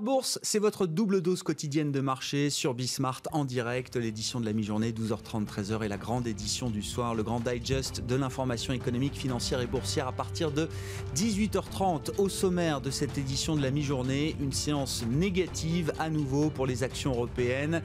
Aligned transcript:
Bourse, 0.00 0.38
c'est 0.42 0.58
votre 0.58 0.86
double 0.86 1.20
dose 1.20 1.42
quotidienne 1.42 1.92
de 1.92 2.00
marché 2.00 2.48
sur 2.48 2.72
Bismart 2.72 3.20
en 3.32 3.44
direct, 3.44 3.96
l'édition 3.96 4.40
de 4.40 4.46
la 4.46 4.54
mi-journée 4.54 4.92
12h30 4.92 5.44
13h 5.44 5.84
et 5.84 5.88
la 5.88 5.98
grande 5.98 6.26
édition 6.26 6.70
du 6.70 6.80
soir, 6.80 7.14
le 7.14 7.22
grand 7.22 7.40
digest 7.40 8.00
de 8.06 8.14
l'information 8.14 8.72
économique, 8.72 9.12
financière 9.14 9.60
et 9.60 9.66
boursière 9.66 10.08
à 10.08 10.12
partir 10.12 10.52
de 10.52 10.68
18h30 11.16 12.16
au 12.16 12.30
sommaire 12.30 12.80
de 12.80 12.90
cette 12.90 13.18
édition 13.18 13.56
de 13.56 13.62
la 13.62 13.70
mi-journée, 13.70 14.36
une 14.40 14.52
séance 14.52 15.04
négative 15.06 15.92
à 15.98 16.08
nouveau 16.08 16.48
pour 16.48 16.66
les 16.66 16.82
actions 16.82 17.12
européennes 17.12 17.82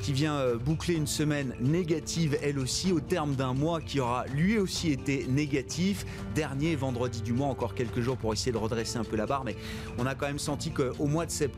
qui 0.00 0.12
vient 0.12 0.36
euh, 0.36 0.58
boucler 0.58 0.94
une 0.94 1.08
semaine 1.08 1.52
négative 1.60 2.38
elle 2.42 2.60
aussi 2.60 2.92
au 2.92 3.00
terme 3.00 3.34
d'un 3.34 3.54
mois 3.54 3.80
qui 3.80 3.98
aura 3.98 4.24
lui 4.26 4.56
aussi 4.58 4.92
été 4.92 5.26
négatif, 5.26 6.06
dernier 6.36 6.76
vendredi 6.76 7.22
du 7.22 7.32
mois, 7.32 7.48
encore 7.48 7.74
quelques 7.74 8.02
jours 8.02 8.18
pour 8.18 8.32
essayer 8.32 8.52
de 8.52 8.56
redresser 8.56 8.98
un 8.98 9.04
peu 9.04 9.16
la 9.16 9.26
barre 9.26 9.42
mais 9.44 9.56
on 9.98 10.06
a 10.06 10.14
quand 10.14 10.26
même 10.26 10.38
senti 10.38 10.70
qu'au 10.70 11.06
mois 11.06 11.26
de 11.26 11.32
septembre. 11.32 11.55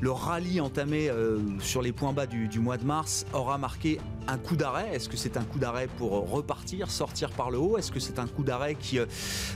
Le 0.00 0.10
rallye 0.10 0.60
entamé 0.60 1.08
euh, 1.08 1.38
sur 1.60 1.82
les 1.82 1.92
points 1.92 2.12
bas 2.12 2.26
du, 2.26 2.58
mois 2.58 2.78
de 2.78 2.84
mars 2.84 3.26
aura 3.32 3.58
marqué 3.58 3.98
un 4.28 4.38
coup 4.38 4.56
d'arrêt. 4.56 4.88
Est-ce 4.92 5.08
que 5.08 5.16
c'est 5.16 5.36
un 5.36 5.44
coup 5.44 5.58
d'arrêt 5.58 5.88
pour 5.98 6.30
repartir, 6.30 6.90
sortir 6.90 7.30
par 7.30 7.50
le 7.50 7.58
haut? 7.58 7.78
Est-ce 7.78 7.92
que 7.92 8.00
c'est 8.00 8.18
un 8.18 8.26
coup 8.26 8.42
d'arrêt 8.42 8.74
qui 8.74 8.98
euh, 8.98 9.06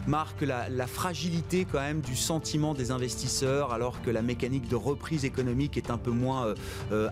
marque 0.06 0.42
la, 0.42 0.86
fragilité 0.86 1.66
quand 1.70 1.80
même 1.80 2.00
du 2.00 2.16
sentiment 2.16 2.74
des 2.74 2.90
investisseurs 2.90 3.72
alors 3.72 4.02
que 4.02 4.10
la 4.10 4.22
mécanique 4.22 4.68
de 4.68 4.76
reprise 4.76 5.24
économique 5.24 5.76
est 5.76 5.90
un 5.90 5.98
peu 5.98 6.10
moins, 6.10 6.54
euh, 6.92 7.08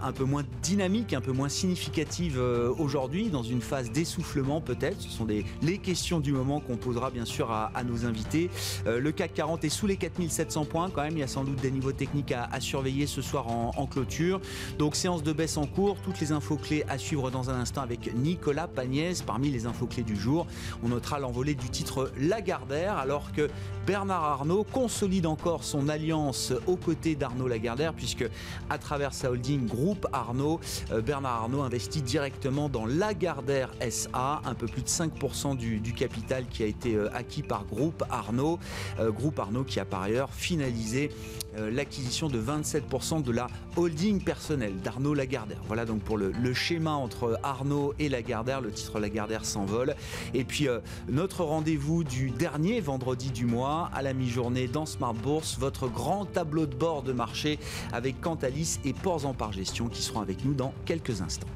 dynamique, 0.63 1.15
un 1.15 1.21
peu 1.21 1.33
moins 1.33 1.49
significative 1.49 2.41
aujourd'hui, 2.79 3.29
dans 3.29 3.43
une 3.43 3.61
phase 3.61 3.91
d'essoufflement 3.93 4.61
peut-être? 4.61 5.01
Ce 5.01 5.11
sont 5.11 5.27
les 5.27 5.79
questions 5.79 6.21
du 6.21 6.33
moment 6.33 6.61
qu'on 6.61 6.77
posera 6.77 7.11
bien 7.11 7.25
sûr 7.25 7.51
à, 7.51 7.71
à 7.75 7.85
nos 7.85 8.05
invités. 8.05 8.51
le 8.87 9.13
CAC 9.13 9.35
40 9.35 9.65
est 9.65 9.69
sous 9.69 9.87
les 9.87 9.97
4700 9.97 10.65
points 10.65 10.91
quand 10.91 11.03
même, 11.03 11.17
il 11.17 11.21
y 11.21 11.23
a 11.23 11.29
sans 11.29 11.45
doute 11.45 11.61
des 11.61 11.71
niveaux 11.71 11.93
techniques 11.93 12.33
à, 12.33 12.58
surveiller 12.61 13.07
ce 13.07 13.23
soir 13.23 13.49
en, 13.49 13.87
clôture. 13.87 14.41
Donc 14.79 14.97
séance 14.97 15.23
de 15.23 15.33
baisse 15.33 15.57
en 15.57 15.67
cours, 15.67 15.97
toutes 16.03 16.21
les 16.21 16.33
infos 16.33 16.57
clés 16.57 16.85
à 16.89 16.99
suivre 16.99 17.31
dans 17.31 17.51
un 17.51 17.55
instant 17.55 17.81
avec 17.81 18.15
Nicolas 18.15 18.69
Pagnès. 18.69 19.23
Parmi 19.23 19.51
les 19.51 19.67
infos 19.67 19.87
clés 19.87 20.03
du 20.03 20.17
jour, 20.17 20.47
on 20.83 20.89
notera 20.89 21.19
l'envolée 21.19 21.55
du 21.55 21.71
titre 21.71 22.11
Lagardère 22.19 22.99
alors 22.99 23.33
que 23.33 23.49
Bernard 23.87 24.25
Arnault 24.25 24.65
consolide 24.65 25.27
encore 25.27 25.65
son 25.65 25.89
alliance 25.89 26.53
aux 26.67 26.77
côtés 26.77 27.15
d'Arnaud 27.15 27.49
Lagardère 27.49 27.95
puisque 27.95 28.29
à 28.69 28.79
travers 28.79 29.15
sa 29.15 29.31
holding 29.31 29.67
groupe 29.67 30.07
Arnaud, 30.13 30.61
euh, 30.93 31.01
Bernard 31.01 31.43
Arnault 31.43 31.63
investit 31.63 32.03
directement 32.03 32.69
dans 32.69 32.87
Lagardère 32.87 33.71
SA, 33.89 34.43
un 34.45 34.55
peu 34.55 34.67
plus 34.67 34.83
de 34.83 34.89
5% 34.89 35.57
du, 35.57 35.93
capital 35.93 36.47
qui 36.47 36.63
a 36.63 36.67
été 36.67 36.95
euh, 36.95 37.09
acquis 37.15 37.43
par 37.43 37.65
groupe 37.65 38.05
Arnaud. 38.11 38.59
Euh, 38.99 39.11
groupe 39.11 39.39
Arnaud 39.39 39.65
qui 39.65 39.81
a 39.81 39.85
par 39.85 40.03
ailleurs 40.03 40.33
finalisé 40.33 41.11
l'acquisition 41.57 42.29
de 42.29 42.39
27% 42.49 43.23
de 43.23 43.33
la 43.33 43.49
holding 43.77 44.23
personnelle 44.23 44.77
d'Arnaud 44.81 45.15
Lagardère. 45.15 45.61
Voilà 45.67 45.85
donc 45.85 46.01
pour 46.01 46.17
le, 46.17 46.33
schéma 46.55 46.93
entre 46.93 47.39
Arnaud 47.43 47.95
et 47.99 48.09
Lagardère. 48.09 48.61
Le 48.61 48.71
titre 48.71 48.99
Lagardère 48.99 49.45
s'envole. 49.45 49.95
Et 50.35 50.45
puis 50.45 50.69
notre 51.09 51.45
rendez-vous 51.45 52.05
du 52.05 52.31
dernier 52.31 52.81
vendredi 52.81 53.31
du 53.31 53.45
mois 53.45 53.91
à 53.95 54.03
la 54.03 54.15
mi-journée 54.15 54.67
dans 54.67 54.87
Smart 54.87 55.15
Bourse, 55.15 55.59
votre 55.59 55.89
grand 55.89 56.25
tableau 56.25 56.67
de 56.67 56.75
bord 56.75 57.03
de 57.03 57.13
marché 57.13 57.59
avec 57.93 58.21
Cantalis 58.21 58.79
et 58.85 58.93
Ports 58.93 59.27
en 59.27 59.35
Par 59.35 59.53
Gestion 59.53 59.89
qui 59.89 60.03
seront 60.03 60.21
avec 60.21 60.45
nous 60.45 60.55
dans 60.55 60.73
quelques 60.87 61.21
instants. 61.21 61.49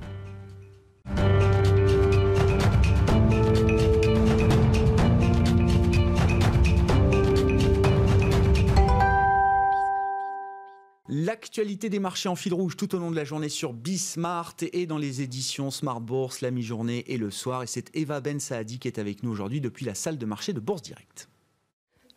L'actualité 11.32 11.88
des 11.88 11.98
marchés 11.98 12.28
en 12.28 12.37
fil 12.37 12.53
rouge 12.53 12.76
tout 12.76 12.94
au 12.94 12.98
long 12.98 13.10
de 13.10 13.16
la 13.16 13.25
journée 13.25 13.48
sur 13.48 13.72
Bismart 13.72 14.54
et 14.60 14.84
dans 14.84 14.98
les 14.98 15.22
éditions 15.22 15.70
Smart 15.70 15.98
Bourse, 15.98 16.43
la 16.43 16.50
mi-journée 16.50 17.04
et 17.06 17.16
le 17.16 17.31
soir. 17.31 17.62
Et 17.62 17.66
c'est 17.66 17.88
Eva 17.97 18.20
Ben 18.20 18.38
Saadi 18.38 18.78
qui 18.78 18.87
est 18.87 18.98
avec 18.98 19.22
nous 19.22 19.31
aujourd'hui 19.31 19.62
depuis 19.62 19.87
la 19.87 19.94
salle 19.94 20.19
de 20.19 20.26
marché 20.26 20.53
de 20.53 20.60
Bourse 20.60 20.82
Direct. 20.82 21.31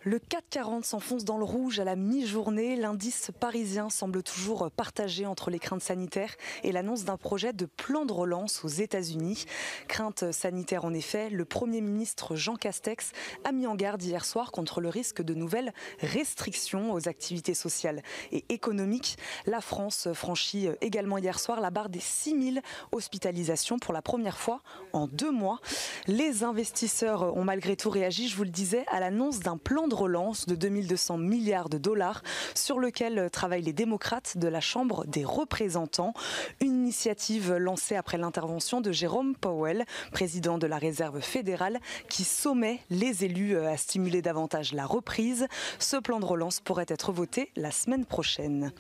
Le 0.08 0.20
440 0.20 0.86
s'enfonce 0.86 1.26
dans 1.26 1.40
le 1.40 1.46
rouge 1.46 1.80
à 1.80 1.84
la 1.84 1.96
mi-journée. 1.96 2.76
L'indice 2.76 3.32
parisien 3.40 3.90
semble 3.90 4.22
toujours 4.22 4.70
partagé 4.70 5.26
entre 5.26 5.50
les 5.50 5.58
craintes 5.58 5.82
sanitaires 5.82 6.36
et 6.62 6.72
l'annonce 6.72 7.06
d'un 7.06 7.18
projet 7.18 7.54
de 7.54 7.66
plan 7.66 8.06
de 8.06 8.14
relance 8.14 8.64
aux 8.64 8.68
États-Unis. 8.68 9.46
Crainte 9.88 10.32
sanitaire 10.32 10.86
en 10.86 10.94
effet, 10.94 11.32
le 11.32 11.44
Premier 11.44 11.82
ministre 11.82 12.36
Jean 12.36 12.56
Castex 12.56 13.14
a 13.46 13.52
mis 13.52 13.66
en 13.66 13.74
garde 13.74 14.04
hier 14.04 14.26
soir 14.26 14.52
contre 14.52 14.80
le 14.80 14.90
risque 14.90 15.24
de 15.24 15.34
nouvelles 15.34 15.74
restrictions 16.02 16.94
aux 16.94 17.10
activités 17.10 17.56
sociales 17.56 18.04
et 18.32 18.46
économiques. 18.50 19.18
La 19.48 19.60
France 19.60 20.10
franchit 20.14 20.68
également 20.82 21.18
hier 21.18 21.40
soir 21.40 21.60
la 21.60 21.72
barre 21.72 21.90
des 21.90 22.00
6000 22.00 22.62
hospitalisations 22.92 23.80
pour 23.80 23.92
la 23.92 24.04
première 24.04 24.38
fois 24.38 24.62
en 24.94 25.08
deux 25.08 25.32
mois. 25.32 25.60
Les 26.06 26.44
investisseurs 26.44 27.36
ont 27.36 27.44
malgré 27.44 27.76
tout 27.76 27.90
réagi, 27.90 28.28
je 28.28 28.38
vous 28.38 28.44
le 28.44 28.52
disais, 28.52 28.86
à 28.92 29.00
l'annonce 29.00 29.40
d'un 29.40 29.58
plan 29.58 29.88
de 29.88 29.95
relance 29.96 30.46
de 30.46 30.56
2200 30.56 31.18
milliards 31.18 31.70
de 31.70 31.78
dollars 31.78 32.22
sur 32.54 32.80
lequel 32.80 33.30
travaillent 33.32 33.64
les 33.64 33.74
démocrates 33.74 34.38
de 34.38 34.48
la 34.48 34.62
Chambre 34.62 35.06
des 35.08 35.26
représentants. 35.26 36.14
Une 36.62 36.74
initiative 36.74 37.54
lancée 37.54 37.96
après 37.96 38.18
l'intervention 38.18 38.82
de 38.82 38.92
Jérôme 38.92 39.36
Powell, 39.36 39.86
président 40.12 40.58
de 40.58 40.68
la 40.68 40.78
Réserve 40.78 41.22
fédérale, 41.22 41.80
qui 42.10 42.24
sommet 42.24 42.82
les 42.90 43.24
élus 43.24 43.58
à 43.58 43.78
stimuler 43.78 44.22
davantage 44.22 44.74
la 44.74 44.86
reprise. 44.86 45.48
Ce 45.80 45.98
plan 45.98 46.20
de 46.20 46.26
relance 46.26 46.60
pourrait 46.60 46.86
être 46.88 47.12
voté 47.12 47.52
la 47.56 47.72
semaine 47.72 48.06
prochaine. 48.06 48.72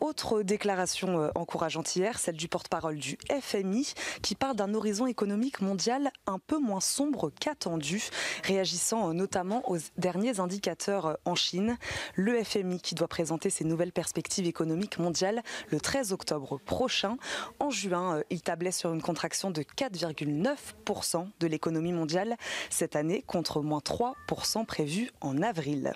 Autre 0.00 0.42
déclaration 0.42 1.20
euh, 1.20 1.30
encourageante 1.34 1.94
hier, 1.94 2.18
celle 2.18 2.36
du 2.36 2.48
porte-parole 2.48 2.96
du 2.96 3.18
FMI, 3.42 3.92
qui 4.22 4.34
parle 4.34 4.56
d'un 4.56 4.72
horizon 4.72 5.06
économique 5.06 5.60
mondial 5.60 6.10
un 6.26 6.38
peu 6.38 6.58
moins 6.58 6.80
sombre 6.80 7.30
qu'attendu, 7.38 8.02
réagissant 8.44 9.10
euh, 9.10 9.12
notamment 9.12 9.62
aux 9.70 9.76
derniers 9.98 10.40
indicateurs 10.40 11.06
euh, 11.06 11.14
en 11.26 11.34
Chine. 11.34 11.76
Le 12.14 12.42
FMI 12.42 12.80
qui 12.80 12.94
doit 12.94 13.08
présenter 13.08 13.50
ses 13.50 13.64
nouvelles 13.64 13.92
perspectives 13.92 14.46
économiques 14.46 14.98
mondiales 14.98 15.42
le 15.68 15.78
13 15.78 16.12
octobre 16.12 16.58
prochain. 16.64 17.18
En 17.58 17.68
juin, 17.68 18.22
il 18.30 18.40
tablait 18.40 18.72
sur 18.72 18.94
une 18.94 19.02
contraction 19.02 19.50
de 19.50 19.60
4,9% 19.60 21.28
de 21.38 21.46
l'économie 21.46 21.92
mondiale 21.92 22.36
cette 22.70 22.96
année, 22.96 23.22
contre 23.26 23.60
moins 23.60 23.80
3% 23.80 24.64
prévu 24.64 25.10
en 25.20 25.42
avril. 25.42 25.92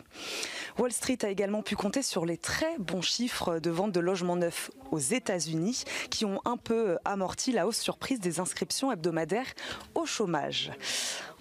Wall 0.78 0.92
Street 0.92 1.18
a 1.22 1.30
également 1.30 1.62
pu 1.62 1.74
compter 1.74 2.02
sur 2.02 2.26
les 2.26 2.36
très 2.36 2.78
bons 2.78 3.02
chiffres 3.02 3.58
de 3.58 3.70
vente 3.70 3.93
de 3.94 4.00
logements 4.00 4.36
neufs 4.36 4.70
aux 4.90 4.98
États-Unis 4.98 5.84
qui 6.10 6.24
ont 6.24 6.40
un 6.44 6.58
peu 6.58 6.98
amorti 7.04 7.52
la 7.52 7.66
hausse 7.66 7.78
surprise 7.78 8.20
des 8.20 8.40
inscriptions 8.40 8.92
hebdomadaires 8.92 9.54
au 9.94 10.04
chômage. 10.04 10.72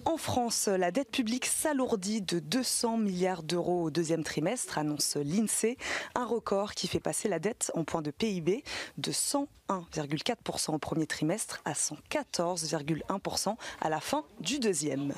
En 0.06 0.18
France, 0.18 0.68
la 0.68 0.90
dette 0.90 1.10
publique 1.10 1.46
s'alourdit 1.46 2.20
de 2.20 2.38
200 2.38 2.98
milliards 2.98 3.42
d'euros 3.42 3.84
au 3.84 3.90
deuxième 3.90 4.22
trimestre, 4.22 4.76
annonce 4.76 5.16
l'INSEE, 5.16 5.78
un 6.14 6.26
record 6.26 6.74
qui 6.74 6.88
fait 6.88 7.00
passer 7.00 7.26
la 7.28 7.38
dette 7.38 7.72
en 7.74 7.84
point 7.84 8.02
de 8.02 8.10
PIB 8.10 8.64
de 8.98 9.12
101,4% 9.12 10.74
au 10.74 10.78
premier 10.78 11.06
trimestre 11.06 11.62
à 11.64 11.72
114,1% 11.72 13.56
à 13.80 13.88
la 13.88 14.00
fin 14.00 14.24
du 14.40 14.58
deuxième. 14.58 15.14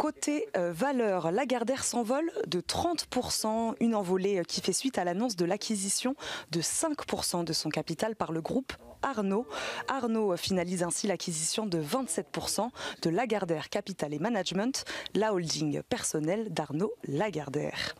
Côté 0.00 0.48
euh, 0.56 0.72
valeur, 0.72 1.30
Lagardère 1.30 1.84
s'envole 1.84 2.32
de 2.46 2.62
30%, 2.62 3.74
une 3.80 3.94
envolée 3.94 4.38
euh, 4.38 4.44
qui 4.44 4.62
fait 4.62 4.72
suite 4.72 4.96
à 4.96 5.04
l'annonce 5.04 5.36
de 5.36 5.44
l'acquisition 5.44 6.16
de 6.52 6.62
5% 6.62 7.44
de 7.44 7.52
son 7.52 7.68
capital 7.68 8.16
par 8.16 8.32
le 8.32 8.40
groupe 8.40 8.72
Arnaud. 9.02 9.46
Arnaud 9.88 10.36
finalise 10.38 10.82
ainsi 10.82 11.06
l'acquisition 11.06 11.66
de 11.66 11.82
27% 11.82 12.70
de 13.02 13.10
Lagardère 13.10 13.68
Capital 13.68 14.14
et 14.14 14.18
Management, 14.18 14.84
la 15.14 15.34
holding 15.34 15.82
personnelle 15.82 16.48
d'Arnaud 16.50 16.94
Lagardère. 17.04 17.94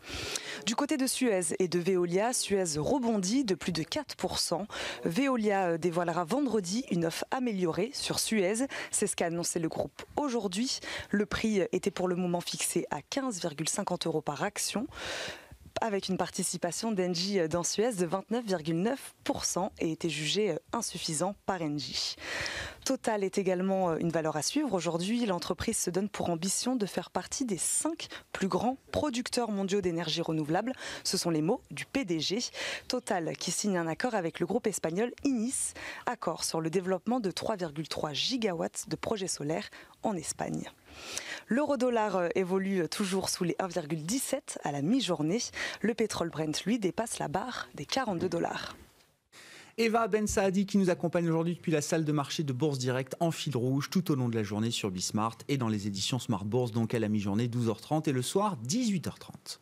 Du 0.66 0.76
côté 0.76 0.96
de 0.96 1.06
Suez 1.06 1.54
et 1.58 1.68
de 1.68 1.78
Veolia, 1.78 2.32
Suez 2.32 2.78
rebondit 2.78 3.44
de 3.44 3.54
plus 3.54 3.72
de 3.72 3.82
4%. 3.82 4.66
Veolia 5.04 5.78
dévoilera 5.78 6.24
vendredi 6.24 6.84
une 6.90 7.06
offre 7.06 7.24
améliorée 7.30 7.90
sur 7.94 8.18
Suez. 8.18 8.66
C'est 8.90 9.06
ce 9.06 9.16
qu'a 9.16 9.26
annoncé 9.26 9.58
le 9.58 9.68
groupe 9.68 10.02
aujourd'hui. 10.16 10.80
Le 11.10 11.24
prix 11.24 11.62
était 11.72 11.89
pour 11.90 12.08
le 12.08 12.16
moment 12.16 12.40
fixé 12.40 12.86
à 12.90 13.00
15,50 13.00 14.06
euros 14.06 14.22
par 14.22 14.42
action 14.42 14.86
avec 15.80 16.08
une 16.08 16.16
participation 16.16 16.92
d'Engie 16.92 17.48
dans 17.48 17.62
Suez 17.62 17.92
de 17.94 18.06
29,9% 18.06 19.70
et 19.78 19.92
était 19.92 20.10
jugé 20.10 20.56
insuffisant 20.72 21.34
par 21.46 21.62
Engie. 21.62 22.16
Total 22.84 23.24
est 23.24 23.38
également 23.38 23.96
une 23.96 24.10
valeur 24.10 24.36
à 24.36 24.42
suivre. 24.42 24.72
Aujourd'hui, 24.74 25.24
l'entreprise 25.26 25.78
se 25.78 25.90
donne 25.90 26.08
pour 26.08 26.30
ambition 26.30 26.76
de 26.76 26.86
faire 26.86 27.10
partie 27.10 27.44
des 27.44 27.58
cinq 27.58 28.08
plus 28.32 28.48
grands 28.48 28.76
producteurs 28.92 29.50
mondiaux 29.50 29.80
d'énergie 29.80 30.22
renouvelable. 30.22 30.72
Ce 31.04 31.16
sont 31.16 31.30
les 31.30 31.42
mots 31.42 31.62
du 31.70 31.86
PDG. 31.86 32.40
Total 32.88 33.36
qui 33.36 33.50
signe 33.50 33.76
un 33.76 33.86
accord 33.86 34.14
avec 34.14 34.40
le 34.40 34.46
groupe 34.46 34.66
espagnol 34.66 35.12
Inis, 35.24 35.72
accord 36.06 36.44
sur 36.44 36.60
le 36.60 36.70
développement 36.70 37.20
de 37.20 37.30
3,3 37.30 38.14
gigawatts 38.14 38.88
de 38.88 38.96
projets 38.96 39.28
solaires 39.28 39.68
en 40.02 40.14
Espagne. 40.16 40.70
L'euro-dollar 41.52 42.16
euh, 42.16 42.28
évolue 42.36 42.88
toujours 42.88 43.28
sous 43.28 43.42
les 43.42 43.54
1,17 43.54 44.58
à 44.62 44.70
la 44.70 44.82
mi-journée. 44.82 45.40
Le 45.80 45.94
pétrole 45.94 46.30
Brent, 46.30 46.64
lui, 46.64 46.78
dépasse 46.78 47.18
la 47.18 47.26
barre 47.26 47.68
des 47.74 47.84
42 47.84 48.28
dollars. 48.28 48.76
Eva 49.76 50.06
Ben 50.06 50.28
Saadi 50.28 50.64
qui 50.64 50.78
nous 50.78 50.90
accompagne 50.90 51.28
aujourd'hui 51.28 51.54
depuis 51.54 51.72
la 51.72 51.80
salle 51.80 52.04
de 52.04 52.12
marché 52.12 52.44
de 52.44 52.52
Bourse 52.52 52.78
Direct 52.78 53.16
en 53.18 53.32
fil 53.32 53.56
rouge 53.56 53.90
tout 53.90 54.12
au 54.12 54.14
long 54.14 54.28
de 54.28 54.36
la 54.36 54.44
journée 54.44 54.70
sur 54.70 54.92
Bismart 54.92 55.38
et 55.48 55.56
dans 55.56 55.68
les 55.68 55.88
éditions 55.88 56.20
Smart 56.20 56.44
Bourse, 56.44 56.70
donc 56.70 56.94
à 56.94 57.00
la 57.00 57.08
mi-journée 57.08 57.48
12h30 57.48 58.08
et 58.08 58.12
le 58.12 58.22
soir 58.22 58.56
18h30. 58.68 59.58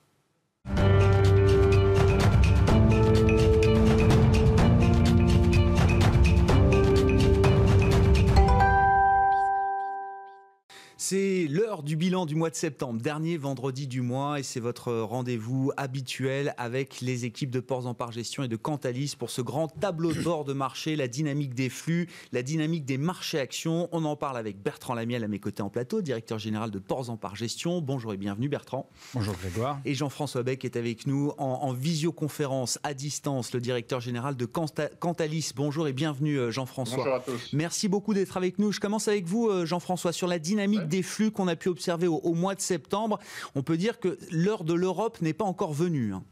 C'est 11.10 11.46
l'heure 11.48 11.82
du 11.82 11.96
bilan 11.96 12.26
du 12.26 12.34
mois 12.34 12.50
de 12.50 12.54
septembre, 12.54 13.00
dernier 13.00 13.38
vendredi 13.38 13.86
du 13.86 14.02
mois, 14.02 14.40
et 14.40 14.42
c'est 14.42 14.60
votre 14.60 14.92
rendez-vous 14.92 15.72
habituel 15.78 16.54
avec 16.58 17.00
les 17.00 17.24
équipes 17.24 17.50
de 17.50 17.60
Ports 17.60 17.86
en 17.86 17.94
Par 17.94 18.12
Gestion 18.12 18.42
et 18.42 18.48
de 18.48 18.56
Cantalis 18.56 19.14
pour 19.18 19.30
ce 19.30 19.40
grand 19.40 19.68
tableau 19.68 20.12
de 20.12 20.20
bord 20.20 20.44
de 20.44 20.52
marché, 20.52 20.96
la 20.96 21.08
dynamique 21.08 21.54
des 21.54 21.70
flux, 21.70 22.10
la 22.32 22.42
dynamique 22.42 22.84
des 22.84 22.98
marchés 22.98 23.40
actions. 23.40 23.88
On 23.92 24.04
en 24.04 24.16
parle 24.16 24.36
avec 24.36 24.62
Bertrand 24.62 24.92
Lamiel 24.92 25.24
à 25.24 25.28
mes 25.28 25.38
côtés 25.38 25.62
en 25.62 25.70
plateau, 25.70 26.02
directeur 26.02 26.38
général 26.38 26.70
de 26.70 26.78
Ports 26.78 27.08
en 27.08 27.16
Par 27.16 27.36
Gestion. 27.36 27.80
Bonjour 27.80 28.12
et 28.12 28.18
bienvenue 28.18 28.50
Bertrand. 28.50 28.90
Bonjour 29.14 29.34
Grégoire. 29.36 29.80
Et 29.86 29.94
Jean-François 29.94 30.42
Beck 30.42 30.66
est 30.66 30.76
avec 30.76 31.06
nous 31.06 31.32
en, 31.38 31.72
visioconférence 31.72 32.78
à 32.82 32.92
distance, 32.92 33.54
le 33.54 33.62
directeur 33.62 34.00
général 34.00 34.36
de 34.36 34.44
Cantalis. 34.44 35.52
Bonjour 35.56 35.88
et 35.88 35.94
bienvenue 35.94 36.38
euh, 36.38 36.50
Jean-François. 36.50 36.98
Bonjour 36.98 37.14
à 37.14 37.20
tous. 37.20 37.54
Merci 37.54 37.88
beaucoup 37.88 38.12
d'être 38.12 38.36
avec 38.36 38.58
nous. 38.58 38.72
Je 38.72 38.80
commence 38.80 39.08
avec 39.08 39.24
vous 39.24 39.48
euh, 39.48 39.64
Jean-François 39.64 40.12
sur 40.12 40.28
la 40.28 40.38
dynamique 40.38 40.86
des 40.86 40.97
flux 41.02 41.30
qu'on 41.30 41.48
a 41.48 41.56
pu 41.56 41.68
observer 41.68 42.06
au, 42.06 42.34
mois 42.34 42.54
de 42.54 42.60
septembre, 42.60 43.18
on 43.54 43.62
peut 43.62 43.76
dire 43.76 44.00
que 44.00 44.18
l'heure 44.30 44.64
de 44.64 44.74
l'Europe 44.74 45.20
n'est 45.20 45.32
pas 45.32 45.44
encore 45.44 45.72
venue. 45.72 46.14
Hein. 46.14 46.22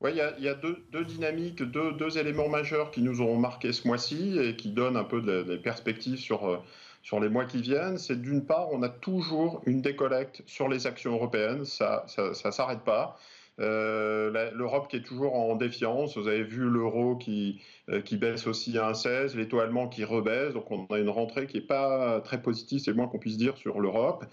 Oui, 0.00 0.12
il 0.12 0.44
y 0.44 0.48
a, 0.48 0.54
deux, 0.54 1.04
dynamiques, 1.04 1.62
deux, 1.62 2.18
éléments 2.18 2.48
majeurs 2.48 2.90
qui 2.90 3.02
nous 3.02 3.20
ont 3.20 3.36
marqué 3.36 3.72
ce 3.72 3.86
mois-ci 3.86 4.38
et 4.38 4.56
qui 4.56 4.70
donnent 4.70 4.96
un 4.96 5.04
peu 5.04 5.20
des 5.20 5.58
perspectives 5.58 6.18
sur, 6.18 6.48
euh, 6.48 6.56
sur 7.02 7.20
les 7.20 7.28
mois 7.28 7.44
qui 7.44 7.60
viennent. 7.60 7.98
C'est 7.98 8.20
d'une 8.20 8.46
part, 8.46 8.72
on 8.72 8.82
a 8.82 8.88
toujours 8.88 9.60
une 9.66 9.82
décollecte 9.82 10.42
sur 10.46 10.68
les 10.68 10.86
actions 10.86 11.12
européennes, 11.12 11.66
ça 11.66 12.06
ne 12.16 12.32
s'arrête 12.32 12.80
pas. 12.80 13.18
Euh, 13.60 14.50
L'Europe 14.54 14.88
qui 14.88 14.96
est 14.96 15.02
toujours 15.02 15.34
en 15.34 15.54
défiance. 15.54 16.16
Vous 16.16 16.28
avez 16.28 16.42
vu 16.42 16.68
l'euro 16.68 17.16
qui, 17.16 17.60
euh, 17.90 18.00
qui 18.00 18.16
baisse 18.16 18.46
aussi 18.46 18.76
à 18.78 18.90
1,16, 18.92 19.36
les 19.36 19.48
taux 19.48 19.60
allemands 19.60 19.88
qui 19.88 20.04
rebaissent. 20.04 20.54
Donc 20.54 20.70
on 20.70 20.86
a 20.86 20.98
une 20.98 21.10
rentrée 21.10 21.46
qui 21.46 21.58
n'est 21.58 21.66
pas 21.66 22.20
très 22.20 22.40
positive, 22.40 22.80
c'est 22.80 22.90
le 22.90 22.96
moins 22.96 23.08
qu'on 23.08 23.18
puisse 23.18 23.36
dire 23.36 23.56
sur 23.56 23.80
l'Europe. 23.80 24.24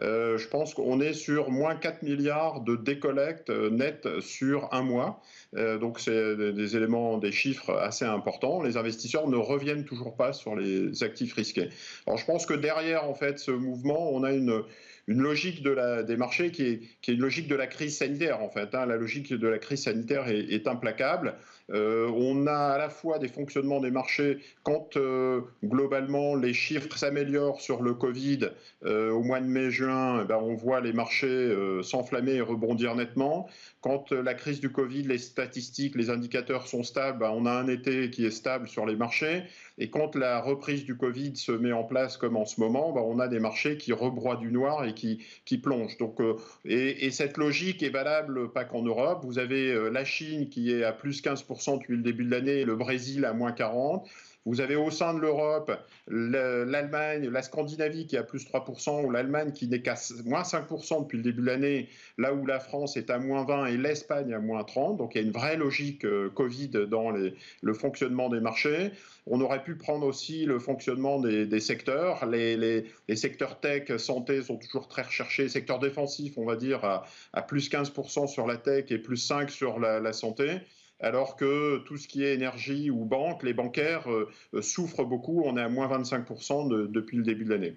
Euh, 0.00 0.36
je 0.38 0.46
pense 0.48 0.74
qu'on 0.74 1.00
est 1.00 1.14
sur 1.14 1.50
moins 1.50 1.74
4 1.74 2.02
milliards 2.02 2.60
de 2.60 2.76
décollecte 2.76 3.50
net 3.50 4.08
sur 4.20 4.72
un 4.72 4.82
mois. 4.82 5.20
donc 5.54 5.98
c'est 5.98 6.36
des 6.36 6.76
éléments, 6.76 7.18
des 7.18 7.32
chiffres 7.32 7.72
assez 7.72 8.04
importants. 8.04 8.62
Les 8.62 8.76
investisseurs 8.76 9.28
ne 9.28 9.36
reviennent 9.36 9.84
toujours 9.84 10.16
pas 10.16 10.32
sur 10.32 10.54
les 10.54 11.02
actifs 11.02 11.34
risqués. 11.34 11.70
Alors 12.06 12.18
je 12.18 12.26
pense 12.26 12.46
que 12.46 12.54
derrière 12.54 13.04
en 13.04 13.14
fait 13.14 13.38
ce 13.38 13.50
mouvement, 13.50 14.10
on 14.12 14.22
a 14.22 14.32
une 14.32 14.62
une 15.06 15.20
logique 15.20 15.62
de 15.62 15.70
la, 15.70 16.02
des 16.02 16.16
marchés 16.16 16.50
qui 16.50 16.62
est, 16.62 17.08
une 17.08 17.20
logique 17.20 17.48
de 17.48 17.54
la 17.54 17.66
crise 17.66 17.96
sanitaire, 17.98 18.42
en 18.42 18.48
fait. 18.48 18.74
Hein. 18.74 18.86
La 18.86 18.96
logique 18.96 19.32
de 19.32 19.48
la 19.48 19.58
crise 19.58 19.84
sanitaire 19.84 20.28
est 20.28 20.66
implacable. 20.66 21.34
Euh, 21.72 22.08
on 22.14 22.46
a 22.46 22.54
à 22.54 22.78
la 22.78 22.88
fois 22.88 23.18
des 23.18 23.26
fonctionnements 23.26 23.80
des 23.80 23.90
marchés 23.90 24.38
quand 24.62 24.96
euh, 24.96 25.40
globalement 25.64 26.36
les 26.36 26.54
chiffres 26.54 26.96
s'améliorent 26.96 27.60
sur 27.60 27.82
le 27.82 27.94
Covid 27.94 28.50
euh, 28.84 29.10
au 29.10 29.22
mois 29.22 29.40
de 29.40 29.46
mai-juin, 29.46 30.20
eh 30.22 30.26
ben, 30.26 30.36
on 30.36 30.54
voit 30.54 30.80
les 30.80 30.92
marchés 30.92 31.54
s'enflammer 31.82 32.34
et 32.34 32.40
rebondir 32.40 32.94
nettement. 32.94 33.48
Quand 33.80 34.12
la 34.12 34.34
crise 34.34 34.60
du 34.60 34.70
Covid, 34.70 35.02
les 35.02 35.18
statistiques, 35.18 35.96
les 35.96 36.10
indicateurs 36.10 36.66
sont 36.66 36.82
stables, 36.82 37.18
ben, 37.18 37.30
on 37.30 37.46
a 37.46 37.52
un 37.52 37.68
été 37.68 38.10
qui 38.10 38.24
est 38.24 38.30
stable 38.30 38.68
sur 38.68 38.86
les 38.86 38.96
marchés. 38.96 39.42
Et 39.78 39.90
quand 39.90 40.14
la 40.14 40.40
reprise 40.40 40.84
du 40.84 40.96
Covid 40.96 41.36
se 41.36 41.52
met 41.52 41.72
en 41.72 41.84
place 41.84 42.16
comme 42.16 42.36
en 42.36 42.46
ce 42.46 42.60
moment, 42.60 42.92
ben, 42.92 43.02
on 43.02 43.18
a 43.18 43.28
des 43.28 43.40
marchés 43.40 43.76
qui 43.76 43.92
rebroient 43.92 44.36
du 44.36 44.52
noir 44.52 44.84
et 44.84 44.94
qui, 44.94 45.18
plongent. 45.58 45.96
Donc, 45.98 46.20
et, 46.64 47.10
cette 47.10 47.38
logique 47.38 47.82
est 47.82 47.90
valable 47.90 48.52
pas 48.52 48.64
qu'en 48.64 48.82
Europe. 48.82 49.24
Vous 49.24 49.38
avez 49.38 49.90
la 49.90 50.04
Chine 50.04 50.48
qui 50.48 50.72
est 50.72 50.84
à 50.84 50.92
plus 50.92 51.22
15% 51.22 51.55
depuis 51.56 51.96
le 51.96 52.02
début 52.02 52.24
de 52.24 52.30
l'année, 52.30 52.64
le 52.64 52.76
Brésil 52.76 53.24
à 53.24 53.32
moins 53.32 53.52
40. 53.52 54.08
Vous 54.46 54.60
avez 54.60 54.76
au 54.76 54.92
sein 54.92 55.12
de 55.12 55.18
l'Europe 55.18 55.72
l'Allemagne, 56.06 57.28
la 57.28 57.42
Scandinavie 57.42 58.06
qui 58.06 58.14
est 58.14 58.20
à 58.20 58.22
plus 58.22 58.46
3%, 58.46 59.04
ou 59.04 59.10
l'Allemagne 59.10 59.50
qui 59.50 59.66
n'est 59.66 59.82
qu'à 59.82 59.96
moins 60.24 60.42
5% 60.42 61.02
depuis 61.02 61.16
le 61.16 61.24
début 61.24 61.40
de 61.40 61.46
l'année, 61.46 61.88
là 62.16 62.32
où 62.32 62.46
la 62.46 62.60
France 62.60 62.96
est 62.96 63.10
à 63.10 63.18
moins 63.18 63.44
20 63.44 63.66
et 63.66 63.76
l'Espagne 63.76 64.32
à 64.32 64.38
moins 64.38 64.62
30. 64.62 64.98
Donc 64.98 65.14
il 65.14 65.20
y 65.20 65.24
a 65.24 65.26
une 65.26 65.32
vraie 65.32 65.56
logique 65.56 66.04
euh, 66.04 66.30
Covid 66.30 66.68
dans 66.88 67.10
le 67.10 67.74
fonctionnement 67.74 68.28
des 68.28 68.38
marchés. 68.38 68.92
On 69.26 69.40
aurait 69.40 69.64
pu 69.64 69.74
prendre 69.74 70.06
aussi 70.06 70.44
le 70.44 70.60
fonctionnement 70.60 71.18
des, 71.18 71.60
secteurs. 71.60 72.24
Les, 72.26 72.84
secteurs 73.16 73.58
tech, 73.58 73.96
santé 73.96 74.42
sont 74.42 74.56
toujours 74.56 74.86
très 74.86 75.02
recherchés. 75.02 75.48
Secteur 75.48 75.80
défensif, 75.80 76.38
on 76.38 76.44
va 76.44 76.54
dire, 76.54 76.84
à, 77.32 77.42
plus 77.42 77.68
15% 77.68 78.28
sur 78.28 78.46
la 78.46 78.56
tech 78.56 78.84
et 78.90 78.98
plus 78.98 79.28
5% 79.28 79.48
sur 79.48 79.80
la 79.80 80.12
santé 80.12 80.60
alors 81.00 81.36
que 81.36 81.78
tout 81.78 81.96
ce 81.96 82.08
qui 82.08 82.24
est 82.24 82.34
énergie 82.34 82.90
ou 82.90 83.04
banque, 83.04 83.42
les 83.42 83.52
bancaires 83.52 84.10
euh, 84.10 84.30
euh, 84.54 84.62
souffrent 84.62 85.04
beaucoup. 85.04 85.42
On 85.44 85.56
est 85.56 85.62
à 85.62 85.68
moins 85.68 85.88
25% 85.88 86.90
depuis 86.90 87.18
le 87.18 87.22
début 87.22 87.44
de 87.44 87.50
l'année. 87.50 87.76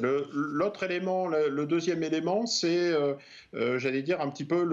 L'autre 0.00 0.84
élément, 0.84 1.26
le, 1.26 1.66
deuxième 1.66 2.04
élément, 2.04 2.46
c'est, 2.46 2.92
euh, 2.92 3.16
j'allais 3.78 4.02
dire, 4.02 4.20
un 4.20 4.30
petit 4.30 4.44
peu 4.44 4.64